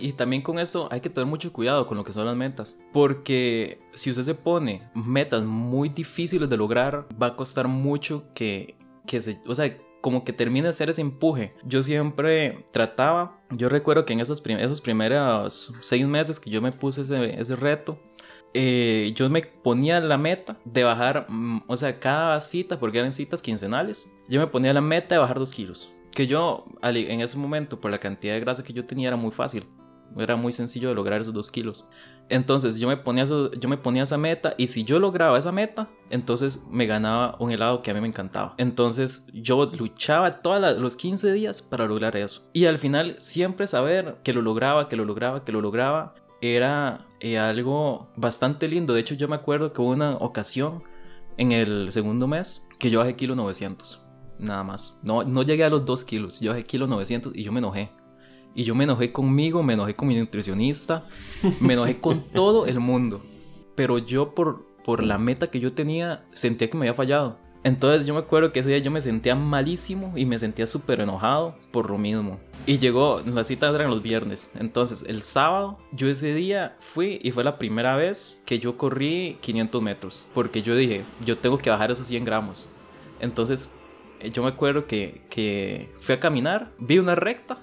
[0.00, 2.80] y también con eso hay que tener mucho cuidado con lo que son las metas.
[2.92, 8.76] Porque si usted se pone metas muy difíciles de lograr, va a costar mucho que,
[9.06, 9.40] que se...
[9.46, 11.54] O sea, como que termine de hacer ese empuje.
[11.64, 16.72] Yo siempre trataba, yo recuerdo que en esos, esos primeros seis meses que yo me
[16.72, 17.98] puse ese, ese reto,
[18.54, 23.12] eh, yo me ponía la meta de bajar, mm, o sea, cada cita, porque eran
[23.12, 27.36] citas quincenales, yo me ponía la meta de bajar dos kilos que yo en ese
[27.36, 29.66] momento, por la cantidad de grasa que yo tenía, era muy fácil.
[30.16, 31.86] Era muy sencillo de lograr esos dos kilos.
[32.30, 35.90] Entonces yo me, ponía yo me ponía esa meta y si yo lograba esa meta,
[36.08, 38.54] entonces me ganaba un helado que a mí me encantaba.
[38.56, 42.48] Entonces yo luchaba todos los 15 días para lograr eso.
[42.54, 47.06] Y al final siempre saber que lo lograba, que lo lograba, que lo lograba, era
[47.20, 48.94] eh, algo bastante lindo.
[48.94, 50.82] De hecho yo me acuerdo que hubo una ocasión
[51.36, 54.05] en el segundo mes que yo bajé kilo 900
[54.38, 54.98] nada más.
[55.02, 57.90] No, no llegué a los 2 kilos, yo bajé kilo 900 y yo me enojé.
[58.54, 61.04] Y yo me enojé conmigo, me enojé con mi nutricionista,
[61.60, 63.22] me enojé con todo el mundo.
[63.74, 67.38] Pero yo por, por la meta que yo tenía, sentía que me había fallado.
[67.66, 71.00] Entonces yo me acuerdo que ese día yo me sentía malísimo y me sentía súper
[71.00, 72.38] enojado por lo mismo.
[72.64, 74.52] Y llegó, las citas eran los viernes.
[74.58, 79.38] Entonces el sábado yo ese día fui y fue la primera vez que yo corrí
[79.40, 80.26] 500 metros.
[80.32, 82.70] Porque yo dije, yo tengo que bajar esos 100 gramos.
[83.18, 83.76] Entonces
[84.32, 87.58] yo me acuerdo que, que fui a caminar, vi una recta,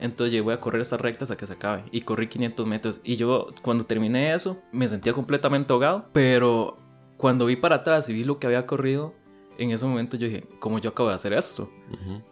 [0.00, 3.00] entonces llegué a correr esas rectas a que se acabe y corrí 500 metros.
[3.04, 6.78] Y yo cuando terminé eso me sentía completamente ahogado, pero
[7.16, 9.14] cuando vi para atrás y vi lo que había corrido,
[9.58, 11.68] en ese momento yo dije, ¿cómo yo acabo de hacer esto?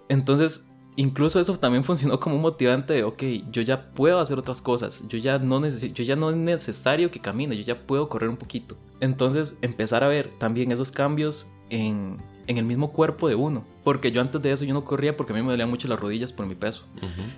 [0.09, 4.63] Entonces, incluso eso también funcionó como un motivante de, ok, yo ya puedo hacer otras
[4.63, 8.09] cosas, yo ya no necesito, yo ya no es necesario que camine, yo ya puedo
[8.09, 8.77] correr un poquito.
[9.01, 13.65] Entonces, empezar a ver también esos cambios en en el mismo cuerpo de uno.
[13.85, 16.01] Porque yo antes de eso yo no corría porque a mí me dolían mucho las
[16.01, 16.87] rodillas por mi peso.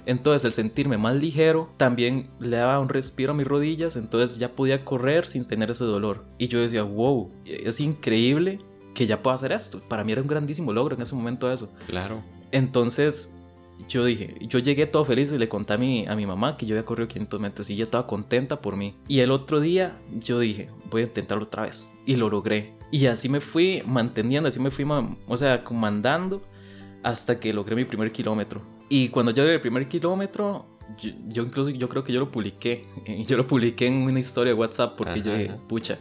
[0.07, 4.53] Entonces el sentirme más ligero también le daba un respiro a mis rodillas, entonces ya
[4.53, 6.25] podía correr sin tener ese dolor.
[6.38, 8.61] Y yo decía, wow, es increíble
[8.94, 9.81] que ya pueda hacer esto.
[9.88, 11.73] Para mí era un grandísimo logro en ese momento eso.
[11.87, 12.23] Claro.
[12.51, 13.38] Entonces
[13.87, 16.66] yo dije, yo llegué todo feliz y le conté a mi, a mi mamá que
[16.66, 18.97] yo había corrido 500 metros y ella estaba contenta por mí.
[19.07, 21.92] Y el otro día yo dije, voy a intentarlo otra vez.
[22.07, 22.77] Y lo logré.
[22.90, 24.87] Y así me fui manteniendo, así me fui,
[25.27, 26.42] o sea, comandando
[27.03, 28.62] hasta que logré mi primer kilómetro.
[28.88, 32.87] Y cuando yo logré el primer kilómetro, yo, incluso yo creo que yo lo publiqué.
[33.27, 35.98] Yo lo publiqué en una historia de WhatsApp porque yo dije, pucha,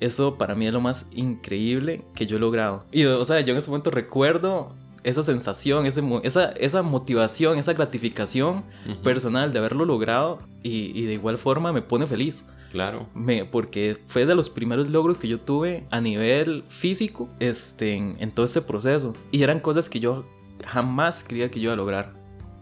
[0.00, 2.84] eso para mí es lo más increíble que yo he logrado.
[2.92, 8.64] Y, o sea, yo en ese momento recuerdo esa sensación, esa, esa motivación, esa gratificación
[9.02, 12.46] personal de haberlo logrado y, y, de igual forma me pone feliz.
[12.72, 13.06] Claro.
[13.14, 18.16] Me, porque fue de los primeros logros que yo tuve a nivel físico este, en,
[18.18, 19.12] en todo este proceso.
[19.30, 20.24] Y eran cosas que yo
[20.66, 22.14] jamás creía que yo iba a lograr.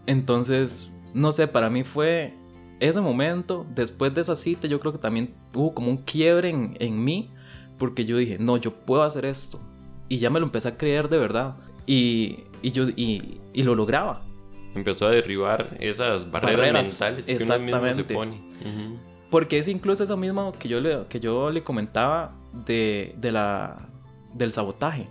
[0.07, 2.33] Entonces, no sé, para mí fue
[2.81, 6.75] ese momento, después de esa cita, yo creo que también hubo como un quiebre en,
[6.81, 7.31] en mí,
[7.77, 9.61] porque yo dije, no, yo puedo hacer esto.
[10.09, 11.55] Y ya me lo empecé a creer de verdad.
[11.85, 14.25] Y, y yo, y, y, lo lograba.
[14.75, 18.41] Empezó a derribar esas barreras, mentales que uno mismo se pone.
[19.31, 23.89] Porque es incluso eso mismo que yo le, que yo le comentaba de, de la,
[24.33, 25.09] del sabotaje.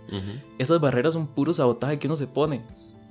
[0.59, 2.61] Esas barreras son puro sabotaje que uno se pone.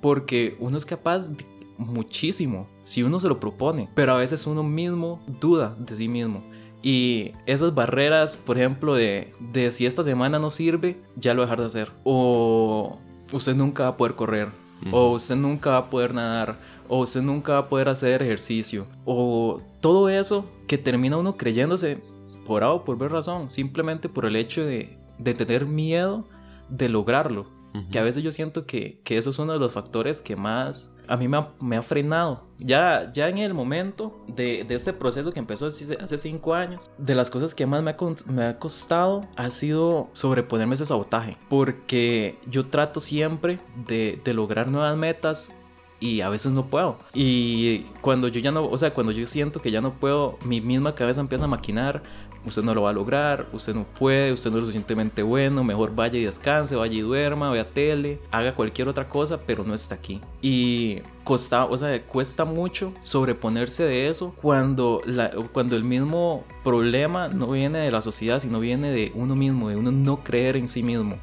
[0.01, 1.45] Porque uno es capaz de
[1.77, 3.89] muchísimo si uno se lo propone.
[3.93, 6.43] Pero a veces uno mismo duda de sí mismo.
[6.81, 11.59] Y esas barreras, por ejemplo, de, de si esta semana no sirve, ya lo dejar
[11.59, 11.91] de hacer.
[12.03, 12.97] O
[13.31, 14.49] usted nunca va a poder correr.
[14.91, 16.59] O usted nunca va a poder nadar.
[16.87, 18.87] O usted nunca va a poder hacer ejercicio.
[19.05, 22.01] O todo eso que termina uno creyéndose
[22.45, 23.49] por A o por B razón.
[23.49, 26.25] Simplemente por el hecho de, de tener miedo
[26.69, 27.60] de lograrlo.
[27.91, 30.93] Que a veces yo siento que, que, eso es uno de los factores que más
[31.07, 32.43] a mí me ha, me ha frenado.
[32.59, 36.89] Ya, ya en el momento de, de, este proceso que empezó hace, hace cinco años,
[36.97, 41.37] de las cosas que más me ha, me ha costado ha sido sobreponerme ese sabotaje.
[41.49, 43.57] Porque yo trato siempre
[43.87, 45.55] de, de lograr nuevas metas
[46.01, 46.97] y a veces no puedo.
[47.13, 50.59] Y cuando yo ya no, o sea, cuando yo siento que ya no puedo, mi
[50.59, 52.01] misma cabeza empieza a maquinar,
[52.45, 55.63] usted no lo va a lograr, usted no puede, usted no es lo suficientemente bueno,
[55.63, 59.73] mejor vaya y descanse, vaya y duerma, vea tele, haga cualquier otra cosa, pero no
[59.73, 60.21] está aquí.
[60.41, 67.27] Y costa, o sea, cuesta mucho sobreponerse de eso cuando, la, cuando el mismo problema
[67.27, 70.67] no viene de la sociedad, sino viene de uno mismo, de uno no creer en
[70.67, 71.17] sí mismo.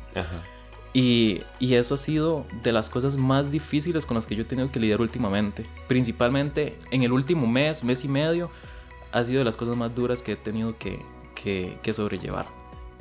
[0.95, 4.45] Y, y, eso ha sido de las cosas más difíciles con las que yo he
[4.45, 5.67] tenido que lidiar últimamente.
[5.87, 8.51] Principalmente en el último mes, mes y medio,
[9.13, 12.47] ha sido de las cosas más duras que he tenido que, que, sobrellevar.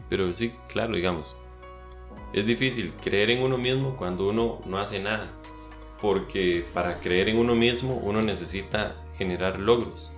[0.10, 1.36] Pero sí, claro, digamos,
[2.34, 5.30] es difícil creer en uno mismo cuando uno no hace nada,
[6.02, 10.14] porque para creer en uno mismo uno necesita generar logros.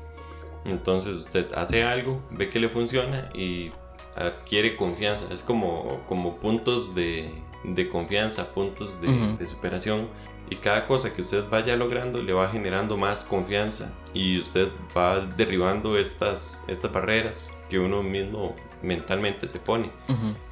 [0.65, 3.71] Entonces usted hace algo, ve que le funciona y
[4.15, 5.25] adquiere confianza.
[5.33, 7.31] Es como, como puntos de,
[7.63, 10.07] de confianza, puntos de, de superación
[10.49, 15.19] y cada cosa que usted vaya logrando le va generando más confianza y usted va
[15.19, 19.91] derribando estas, estas barreras que uno mismo mentalmente se pone.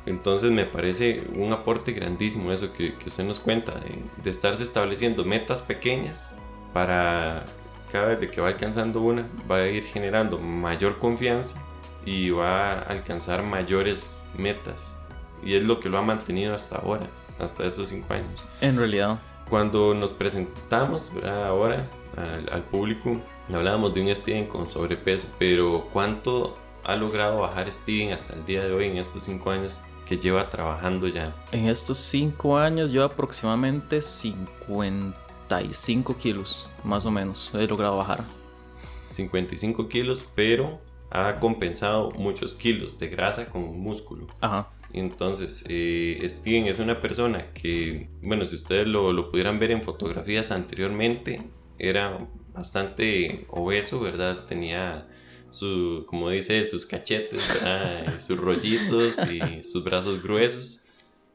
[0.06, 4.64] Entonces me parece un aporte grandísimo eso que, que usted nos cuenta, de, de, estarse
[4.64, 6.36] estableciendo metas pequeñas
[6.74, 7.46] para
[7.92, 11.62] cada vez que va alcanzando una, va a ir generando mayor confianza
[12.06, 14.96] y va a alcanzar mayores metas.
[15.44, 17.08] Y es lo que lo ha mantenido hasta ahora,
[17.40, 18.48] hasta esos cinco años.
[18.62, 19.20] En realidad.
[19.50, 23.22] Cuando nos presentamos ahora al, al, público,
[23.54, 28.64] hablábamos de un Steven con sobrepeso, pero ¿cuánto ha logrado bajar Steven hasta el día
[28.64, 31.36] de hoy en estos cinco años que lleva trabajando ya?
[31.52, 38.26] En estos cinco años lleva aproximadamente 55 kilos, más o menos, he logrado bajar.
[39.12, 44.28] 55 kilos, pero ha compensado muchos kilos de grasa con músculo.
[44.42, 44.68] Ajá.
[44.94, 50.52] Entonces, eh, Steven es una persona que, bueno, si ustedes lo, pudieran ver en fotografías
[50.52, 51.42] anteriormente,
[51.78, 52.18] era
[52.54, 54.46] bastante obeso, ¿verdad?
[54.46, 55.08] Tenía
[55.52, 57.42] su, como dice, sus cachetes,
[58.20, 60.84] sus rollitos y sus brazos gruesos.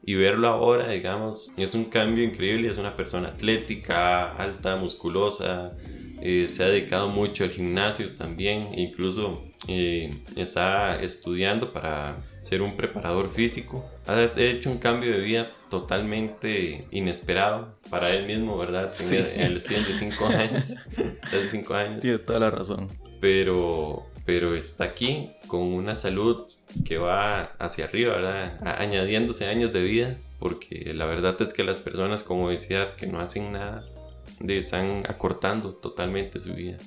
[0.05, 2.67] Y verlo ahora, digamos, es un cambio increíble.
[2.69, 5.77] Es una persona atlética, alta, musculosa.
[6.21, 8.77] Eh, se ha dedicado mucho al gimnasio también.
[8.77, 13.85] Incluso eh, está estudiando para ser un preparador físico.
[14.05, 18.91] Ha hecho un cambio de vida totalmente inesperado para él mismo, ¿verdad?
[18.93, 19.15] Sí.
[19.15, 20.75] El estudiante de 5 años.
[21.31, 22.01] de 5 años.
[22.01, 22.89] Tiene toda la razón.
[23.21, 26.45] Pero, pero está aquí con una salud
[26.85, 28.59] que va hacia arriba, ¿verdad?
[28.79, 33.21] Añadiéndose años de vida, porque la verdad es que las personas con obesidad que no
[33.21, 33.85] hacen nada,
[34.45, 36.77] están acortando totalmente su vida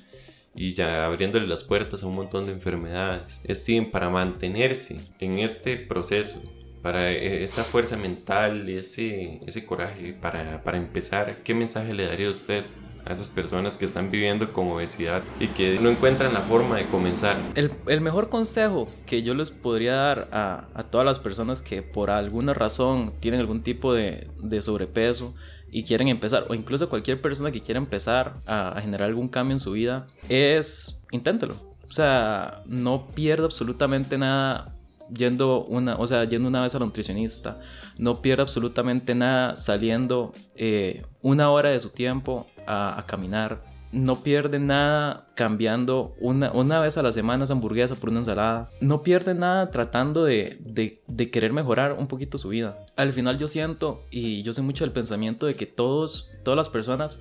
[0.57, 3.40] y ya abriéndole las puertas a un montón de enfermedades.
[3.49, 6.42] Steven, para mantenerse en este proceso,
[6.83, 12.31] para e, esa fuerza mental, ese, ese coraje, para, para empezar, ¿qué mensaje le daría
[12.31, 12.64] usted
[13.05, 16.87] a esas personas que están viviendo con obesidad y que no encuentran la forma de
[16.87, 17.38] comenzar?
[17.55, 21.83] El, el mejor consejo que yo les podría dar a, a, todas las personas que
[21.83, 25.35] por alguna razón tienen algún tipo de, de sobrepeso,
[25.77, 29.61] y quieren empezar, o incluso cualquier persona que quiera empezar a, generar algún cambio en
[29.61, 31.55] su vida, es inténtelo.
[31.87, 34.75] O sea, no pierda absolutamente nada
[35.15, 37.61] yendo una, o sea, yendo una vez al nutricionista.
[37.98, 43.61] No pierda absolutamente nada saliendo eh, una hora de su tiempo a, a caminar
[43.97, 48.71] no pierde nada cambiando una, una vez a la semana esa hamburguesa por una ensalada.
[48.83, 52.79] No pierde nada tratando de, de, querer mejorar un poquito su vida.
[52.97, 56.69] Al final yo siento, y yo sé mucho del pensamiento de que todos, todas las
[56.69, 57.21] personas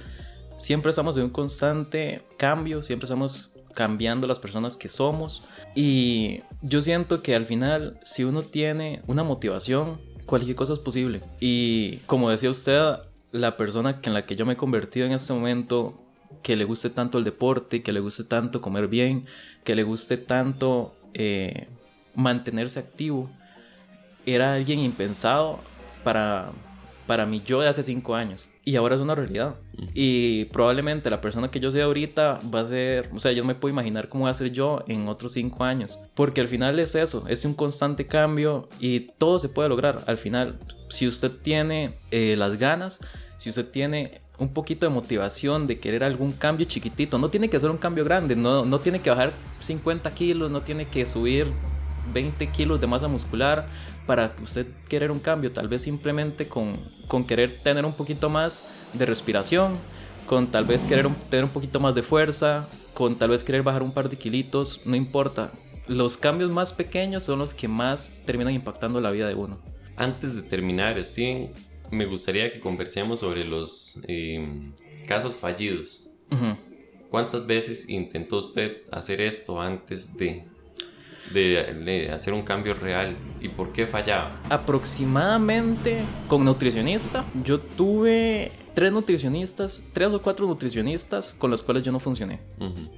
[0.57, 5.45] siempre estamos en un constante cambio, siempre estamos cambiando las personas que somos.
[5.75, 11.23] Y yo siento que al final, si uno tiene una motivación, cualquier cosa es posible.
[11.39, 12.97] Y como decía usted,
[13.31, 16.04] la persona en la que yo me he convertido en este momento,
[16.41, 19.25] que le guste tanto el deporte, que le guste tanto comer bien,
[19.63, 21.67] que le guste tanto eh,
[22.15, 23.29] mantenerse activo,
[24.25, 25.59] era alguien impensado
[26.03, 26.51] para,
[27.07, 28.49] para mí yo de hace cinco años.
[28.67, 29.55] Y ahora es una realidad.
[29.93, 33.53] Y probablemente la persona que yo soy ahorita va a ser, o sea, yo me
[33.53, 35.99] puedo imaginar cómo va a ser yo en otros cinco años.
[36.15, 40.03] Porque al final es eso, es un constante cambio y todo se puede lograr.
[40.07, 40.57] Al final,
[40.89, 42.99] si usted tiene eh, las ganas,
[43.37, 47.59] si usted tiene un poquito de motivación de querer algún cambio chiquitito, no tiene que
[47.59, 51.47] ser un cambio grande, no, no tiene que bajar 50 kilos, no tiene que subir
[52.13, 53.67] 20 kilos de masa muscular
[54.05, 56.77] para usted querer un cambio, tal vez simplemente con,
[57.07, 59.77] con querer tener un poquito más de respiración,
[60.27, 63.83] con tal vez querer tener un poquito más de fuerza, con tal vez querer bajar
[63.83, 65.51] un par de kilitos, no importa.
[65.87, 69.59] Los cambios más pequeños son los que más terminan impactando la vida de uno.
[69.95, 71.51] Antes de terminar, Steven,
[71.91, 74.47] me gustaría que conversemos sobre los eh,
[75.07, 76.09] casos fallidos.
[77.09, 80.43] ¿Cuántas veces intentó usted hacer esto antes de
[81.33, 84.39] de, hacer un cambio real y por qué fallaba?
[84.49, 91.91] Aproximadamente con nutricionista, yo tuve tres nutricionistas, tres o cuatro nutricionistas con los cuales yo
[91.91, 92.41] no funcioné.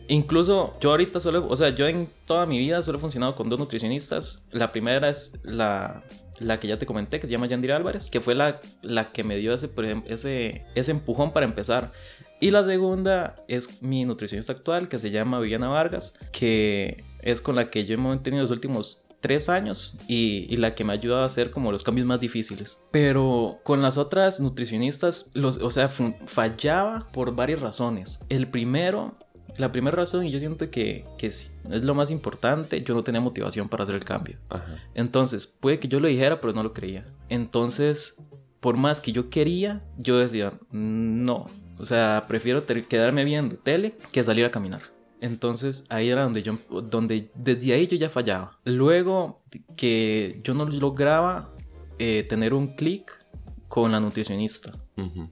[0.08, 3.48] Incluso yo ahorita solo, o sea, yo en toda mi vida solo he funcionado con
[3.50, 4.46] dos nutricionistas.
[4.52, 6.04] La primera es la,
[6.40, 9.24] la que ya te comenté, que se llama Yandira Álvarez, que fue la, la que
[9.24, 9.70] me dio ese,
[10.08, 11.92] ese, ese empujón para empezar.
[12.40, 17.56] Y la segunda es mi nutricionista actual, que se llama Viviana Vargas, que es con
[17.56, 21.24] la que yo he mantenido los últimos tres años y, la que me ha ayudado
[21.24, 22.80] a hacer como los cambios más difíciles.
[22.92, 28.20] Pero con las otras nutricionistas, los, o sea, fallaba por varias razones.
[28.30, 29.16] El primero,
[29.58, 33.22] la primera razón, y yo siento que, que es, lo más importante, yo no tenía
[33.22, 34.38] motivación para hacer el cambio.
[34.94, 37.06] Entonces, puede que yo lo dijera, pero no lo creía.
[37.30, 38.24] Entonces,
[38.60, 41.48] por más que yo quería, yo decía, no.
[41.80, 44.82] O sea, prefiero quedarme viendo tele que salir a caminar.
[45.20, 48.60] Entonces ahí era donde yo, donde desde ahí yo ya fallaba.
[48.64, 49.42] Luego
[49.76, 51.54] que yo no lograba
[51.98, 53.12] eh, tener un clic
[53.68, 54.74] con la nutricionista.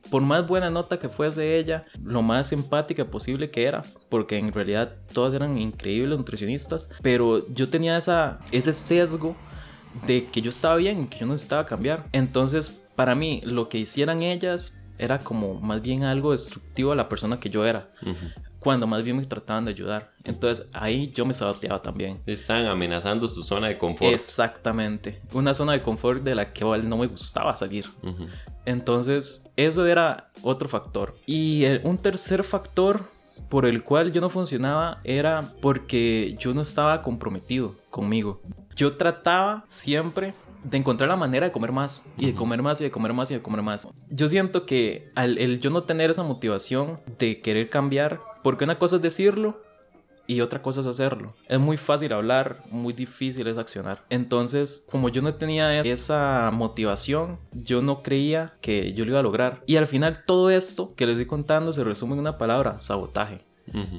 [0.09, 4.51] Por más buena nota que fuese ella, lo más empática posible que era, porque en
[4.51, 9.35] realidad todas eran increíbles nutricionistas, pero yo tenía esa, ese sesgo
[10.05, 12.05] de que yo estaba bien y que yo necesitaba cambiar.
[12.11, 17.09] Entonces, para mí, lo que hicieran ellas era como más bien algo destructivo a la
[17.09, 17.85] persona que yo era
[18.65, 20.11] cuando más bien me trataban de ayudar.
[20.23, 22.17] Entonces ahí yo me saboteaba también.
[22.25, 24.11] Estaban amenazando su zona de confort.
[24.11, 25.21] Exactamente.
[25.33, 27.85] Una zona de confort de la que no me gustaba salir.
[28.65, 31.15] Entonces eso era otro factor.
[31.25, 33.03] Y un tercer factor
[33.49, 38.41] por el cual yo no funcionaba era porque yo no estaba comprometido conmigo.
[38.75, 42.85] Yo trataba siempre de encontrar la manera de comer más y de comer más y
[42.85, 43.87] de comer más y de comer más.
[44.09, 48.79] Yo siento que al el yo no tener esa motivación de querer cambiar, porque una
[48.79, 49.61] cosa es decirlo
[50.27, 51.33] y otra cosa es hacerlo.
[51.47, 54.03] Es muy fácil hablar, muy difícil es accionar.
[54.09, 59.23] Entonces, como yo no tenía esa motivación, yo no creía que yo lo iba a
[59.23, 59.61] lograr.
[59.65, 63.41] Y al final todo esto que les estoy contando se resume en una palabra, sabotaje.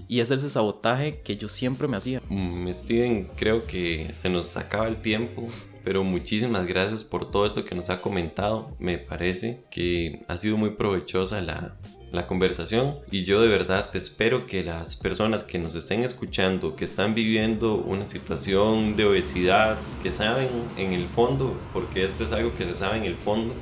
[0.08, 2.22] Y es ese sabotaje que yo siempre me hacía.
[2.28, 5.48] Mm, Steven, creo que se nos acaba el tiempo
[5.86, 8.74] pero muchísimas gracias por todo esto que nos ha comentado.
[8.80, 11.76] Me parece que ha sido muy provechosa la,
[12.16, 16.86] la conversación y yo de verdad espero que las personas que nos estén escuchando, que
[16.86, 22.56] están viviendo una situación de obesidad, que saben en el fondo, porque esto es algo
[22.56, 23.54] que se sabe en el fondo,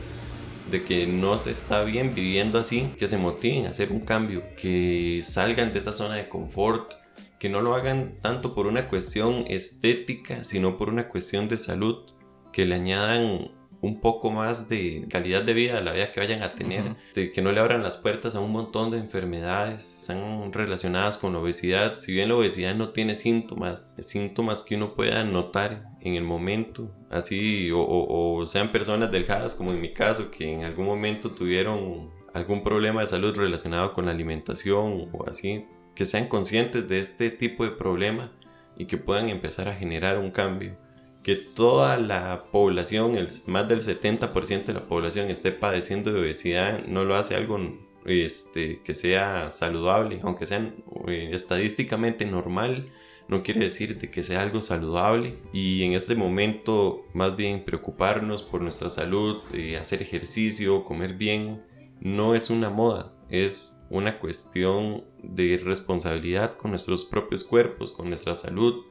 [0.71, 4.43] de que no se está bien viviendo así, que se motiven a hacer un cambio,
[4.57, 6.93] que salgan de esa zona de confort,
[7.39, 12.07] que no lo hagan tanto por una cuestión estética, sino por una cuestión de salud
[12.53, 13.51] que le añadan
[13.85, 17.33] un poco más de calidad de vida a la vida que vayan a tener, de
[17.33, 21.39] que no le abran las puertas a un montón de enfermedades están relacionadas con la
[21.41, 21.99] obesidad.
[21.99, 26.91] Si bien la obesidad no tiene síntomas, síntomas que uno pueda notar en el momento,
[27.11, 32.11] así, o, o sean personas delgadas como en mi caso, que en algún momento tuvieron
[32.33, 37.31] algún problema de salud relacionado con la alimentación o así, que sean conscientes de este
[37.31, 38.33] tipo de problema
[38.77, 40.77] y que puedan empezar a generar un cambio
[41.25, 43.17] que toda la población,
[43.47, 47.59] más del 70% de la población esté padeciendo de obesidad, no lo hace algo
[48.05, 50.71] este, que sea saludable, aunque sea
[51.09, 52.91] eh, estadísticamente normal,
[53.27, 55.39] no quiere decir de que sea algo saludable.
[55.55, 61.65] Y en este momento más bien preocuparnos por nuestra salud, eh, hacer ejercicio, comer bien,
[62.01, 68.37] no es una moda, es una cuestión de responsabilidad con nuestros propios cuerpos, con nuestra
[68.37, 68.85] salud,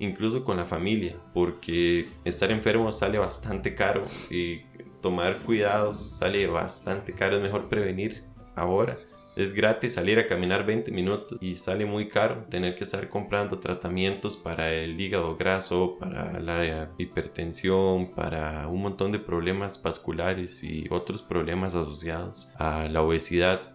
[0.00, 4.62] incluso con la familia, porque estar enfermo sale bastante caro y
[5.00, 8.24] tomar cuidados sale bastante caro, es mejor prevenir
[8.56, 8.96] ahora.
[9.36, 13.60] Es gratis salir a caminar 20 minutos y sale muy caro tener que estar comprando
[13.60, 20.86] tratamientos para el hígado graso, para la hipertensión, para un montón de problemas vasculares y
[20.90, 23.72] otros problemas asociados a la obesidad.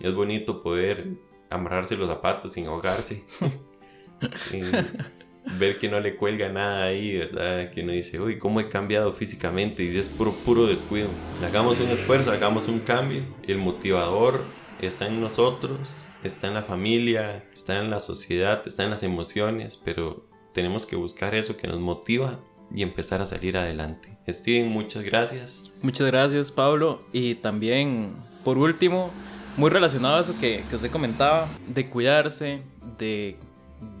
[0.00, 1.16] Es bonito poder
[1.48, 3.24] amarrarse los zapatos sin ahogarse.
[5.58, 7.70] ver que no le cuelga nada ahí, ¿verdad?
[7.70, 9.82] Que uno dice, uy, ¿cómo he cambiado físicamente?
[9.84, 11.08] Y es puro, puro descuido.
[11.44, 13.22] Hagamos un esfuerzo, hagamos un cambio.
[13.46, 14.44] El motivador
[14.80, 19.80] está en nosotros, está en la familia, está en la sociedad, está en las emociones,
[19.84, 22.40] pero tenemos que buscar eso que nos motiva
[22.74, 24.16] y empezar a salir adelante.
[24.28, 25.72] Steven, muchas gracias.
[25.82, 27.02] Muchas gracias, Pablo.
[27.12, 29.10] Y también, por último,
[29.56, 32.62] muy relacionado a eso que, que usted comentaba, de cuidarse,
[32.98, 33.36] de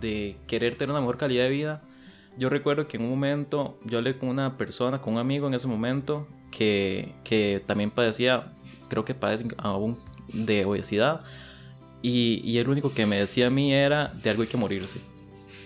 [0.00, 1.82] de querer tener una mejor calidad de vida,
[2.38, 5.54] yo recuerdo que en un momento yo hablé con una persona, con un amigo en
[5.54, 8.52] ese momento, que, que también padecía,
[8.88, 9.98] creo que padece aún
[10.32, 11.22] de obesidad,
[12.02, 15.00] y, y el único que me decía a mí era de algo hay que morirse.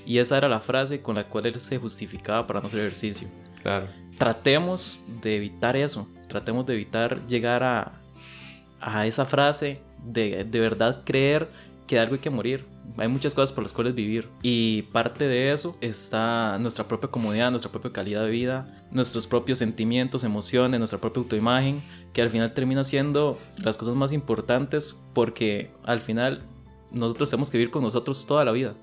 [0.06, 3.28] Y esa era la frase con la cual él se justificaba para no hacer ejercicio.
[3.62, 3.88] Claro.
[4.18, 8.00] Tratemos de evitar eso, tratemos de evitar llegar a,
[8.80, 11.48] a esa frase de, de verdad creer
[11.86, 15.26] que de algo hay que morir hay muchas cosas por las cuales vivir y parte
[15.26, 20.78] de eso está nuestra propia comodidad, nuestra propia calidad de vida, nuestros propios sentimientos, emociones,
[20.78, 21.82] nuestra propia autoimagen,
[22.12, 26.42] que al final termina siendo las cosas más importantes porque al final
[26.92, 28.74] nosotros tenemos que vivir con nosotros toda la vida.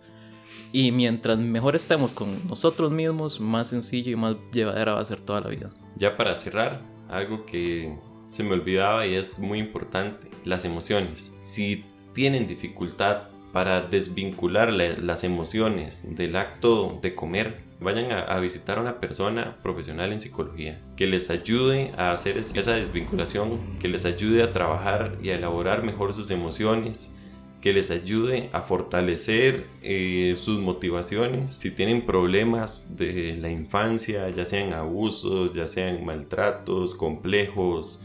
[0.73, 5.21] Y mientras mejor estemos con nosotros mismos, más sencillo y más llevadera va a ser
[5.21, 5.69] toda la vida.
[5.95, 7.97] Ya para cerrar, algo que
[8.29, 11.37] se me olvidaba y es muy importante, las emociones.
[11.41, 18.81] Si tienen dificultad para desvincular las emociones del acto de comer, vayan a, visitar a
[18.81, 24.43] una persona profesional en psicología que les ayude a hacer esa desvinculación, que les ayude
[24.43, 27.15] a trabajar y a elaborar mejor sus emociones,
[27.59, 31.53] que les ayude a fortalecer eh, sus motivaciones.
[31.53, 38.01] Si tienen problemas de la infancia, ya sean abusos, ya sean maltratos, complejos,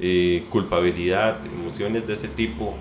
[0.00, 2.76] eh, culpabilidad, emociones de ese tipo,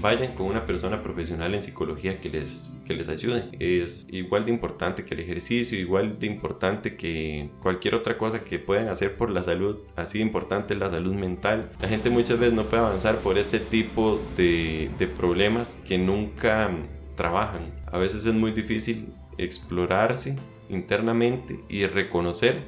[0.00, 3.50] vayan con una persona profesional en psicología que les, que les ayude.
[3.58, 8.58] Es igual de importante que el ejercicio, igual de importante que cualquier otra cosa que
[8.58, 9.78] puedan hacer por la salud.
[9.96, 11.70] Así de importante es la salud mental.
[11.80, 16.70] La gente muchas veces no puede avanzar por este tipo de, de problemas que nunca
[17.16, 17.72] trabajan.
[17.86, 20.36] A veces es muy difícil explorarse
[20.68, 22.62] internamente y reconocer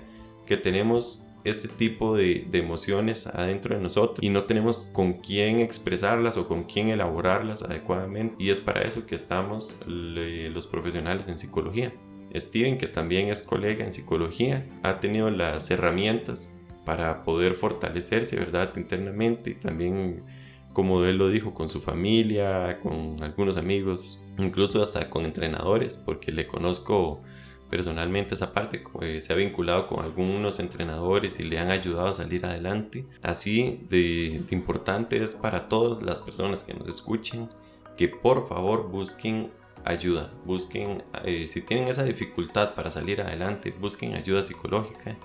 [0.47, 6.37] que tenemos este tipo de, emociones adentro de nosotros y no tenemos con quién expresarlas
[6.37, 8.37] o con quién elaborarlas adecuadamente.
[8.39, 11.93] Y es para eso que estamos los profesionales en psicología.
[12.35, 18.73] Steven, que también es colega en psicología, ha tenido las herramientas para poder fortalecerse, ¿verdad?
[18.77, 20.25] Internamente y también,
[20.73, 26.33] como él lo dijo, con su familia, con algunos amigos, incluso hasta con entrenadores, porque
[26.33, 27.23] le conozco
[27.71, 32.15] personalmente esa parte eh, se ha vinculado con algunos entrenadores y le han ayudado a
[32.15, 33.05] salir adelante.
[33.23, 37.49] Así de, importante es para todas las personas que nos escuchen
[37.97, 39.51] que por favor busquen
[39.85, 45.17] ayuda, busquen, eh, si tienen esa dificultad para salir adelante, busquen ayuda psicológica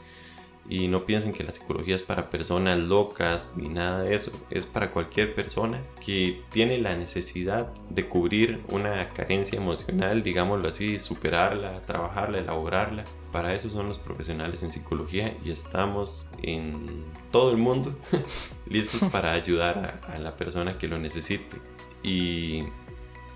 [0.70, 4.32] y no piensen que la psicología es para personas locas ni nada de eso.
[4.50, 11.00] Es para cualquier persona que tiene la necesidad de cubrir una carencia emocional, digámoslo así,
[11.00, 13.04] superarla, trabajarla, elaborarla.
[13.32, 17.96] Para eso son los profesionales en psicología y estamos en todo el mundo
[18.68, 21.58] listos para ayudar a, a la persona que lo necesite.
[22.04, 22.64] Y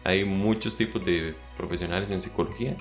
[0.05, 2.77] hay muchos tipos de profesionales en psicología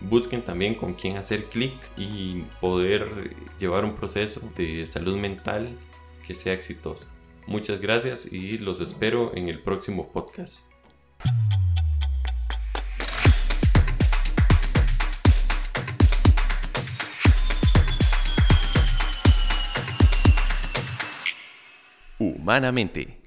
[0.00, 5.68] busquen también con quién hacer clic y poder llevar un proceso de salud mental
[6.26, 7.08] que sea exitoso.
[7.46, 10.72] Muchas gracias y los espero en el próximo podcast.
[22.18, 23.20] Humanamente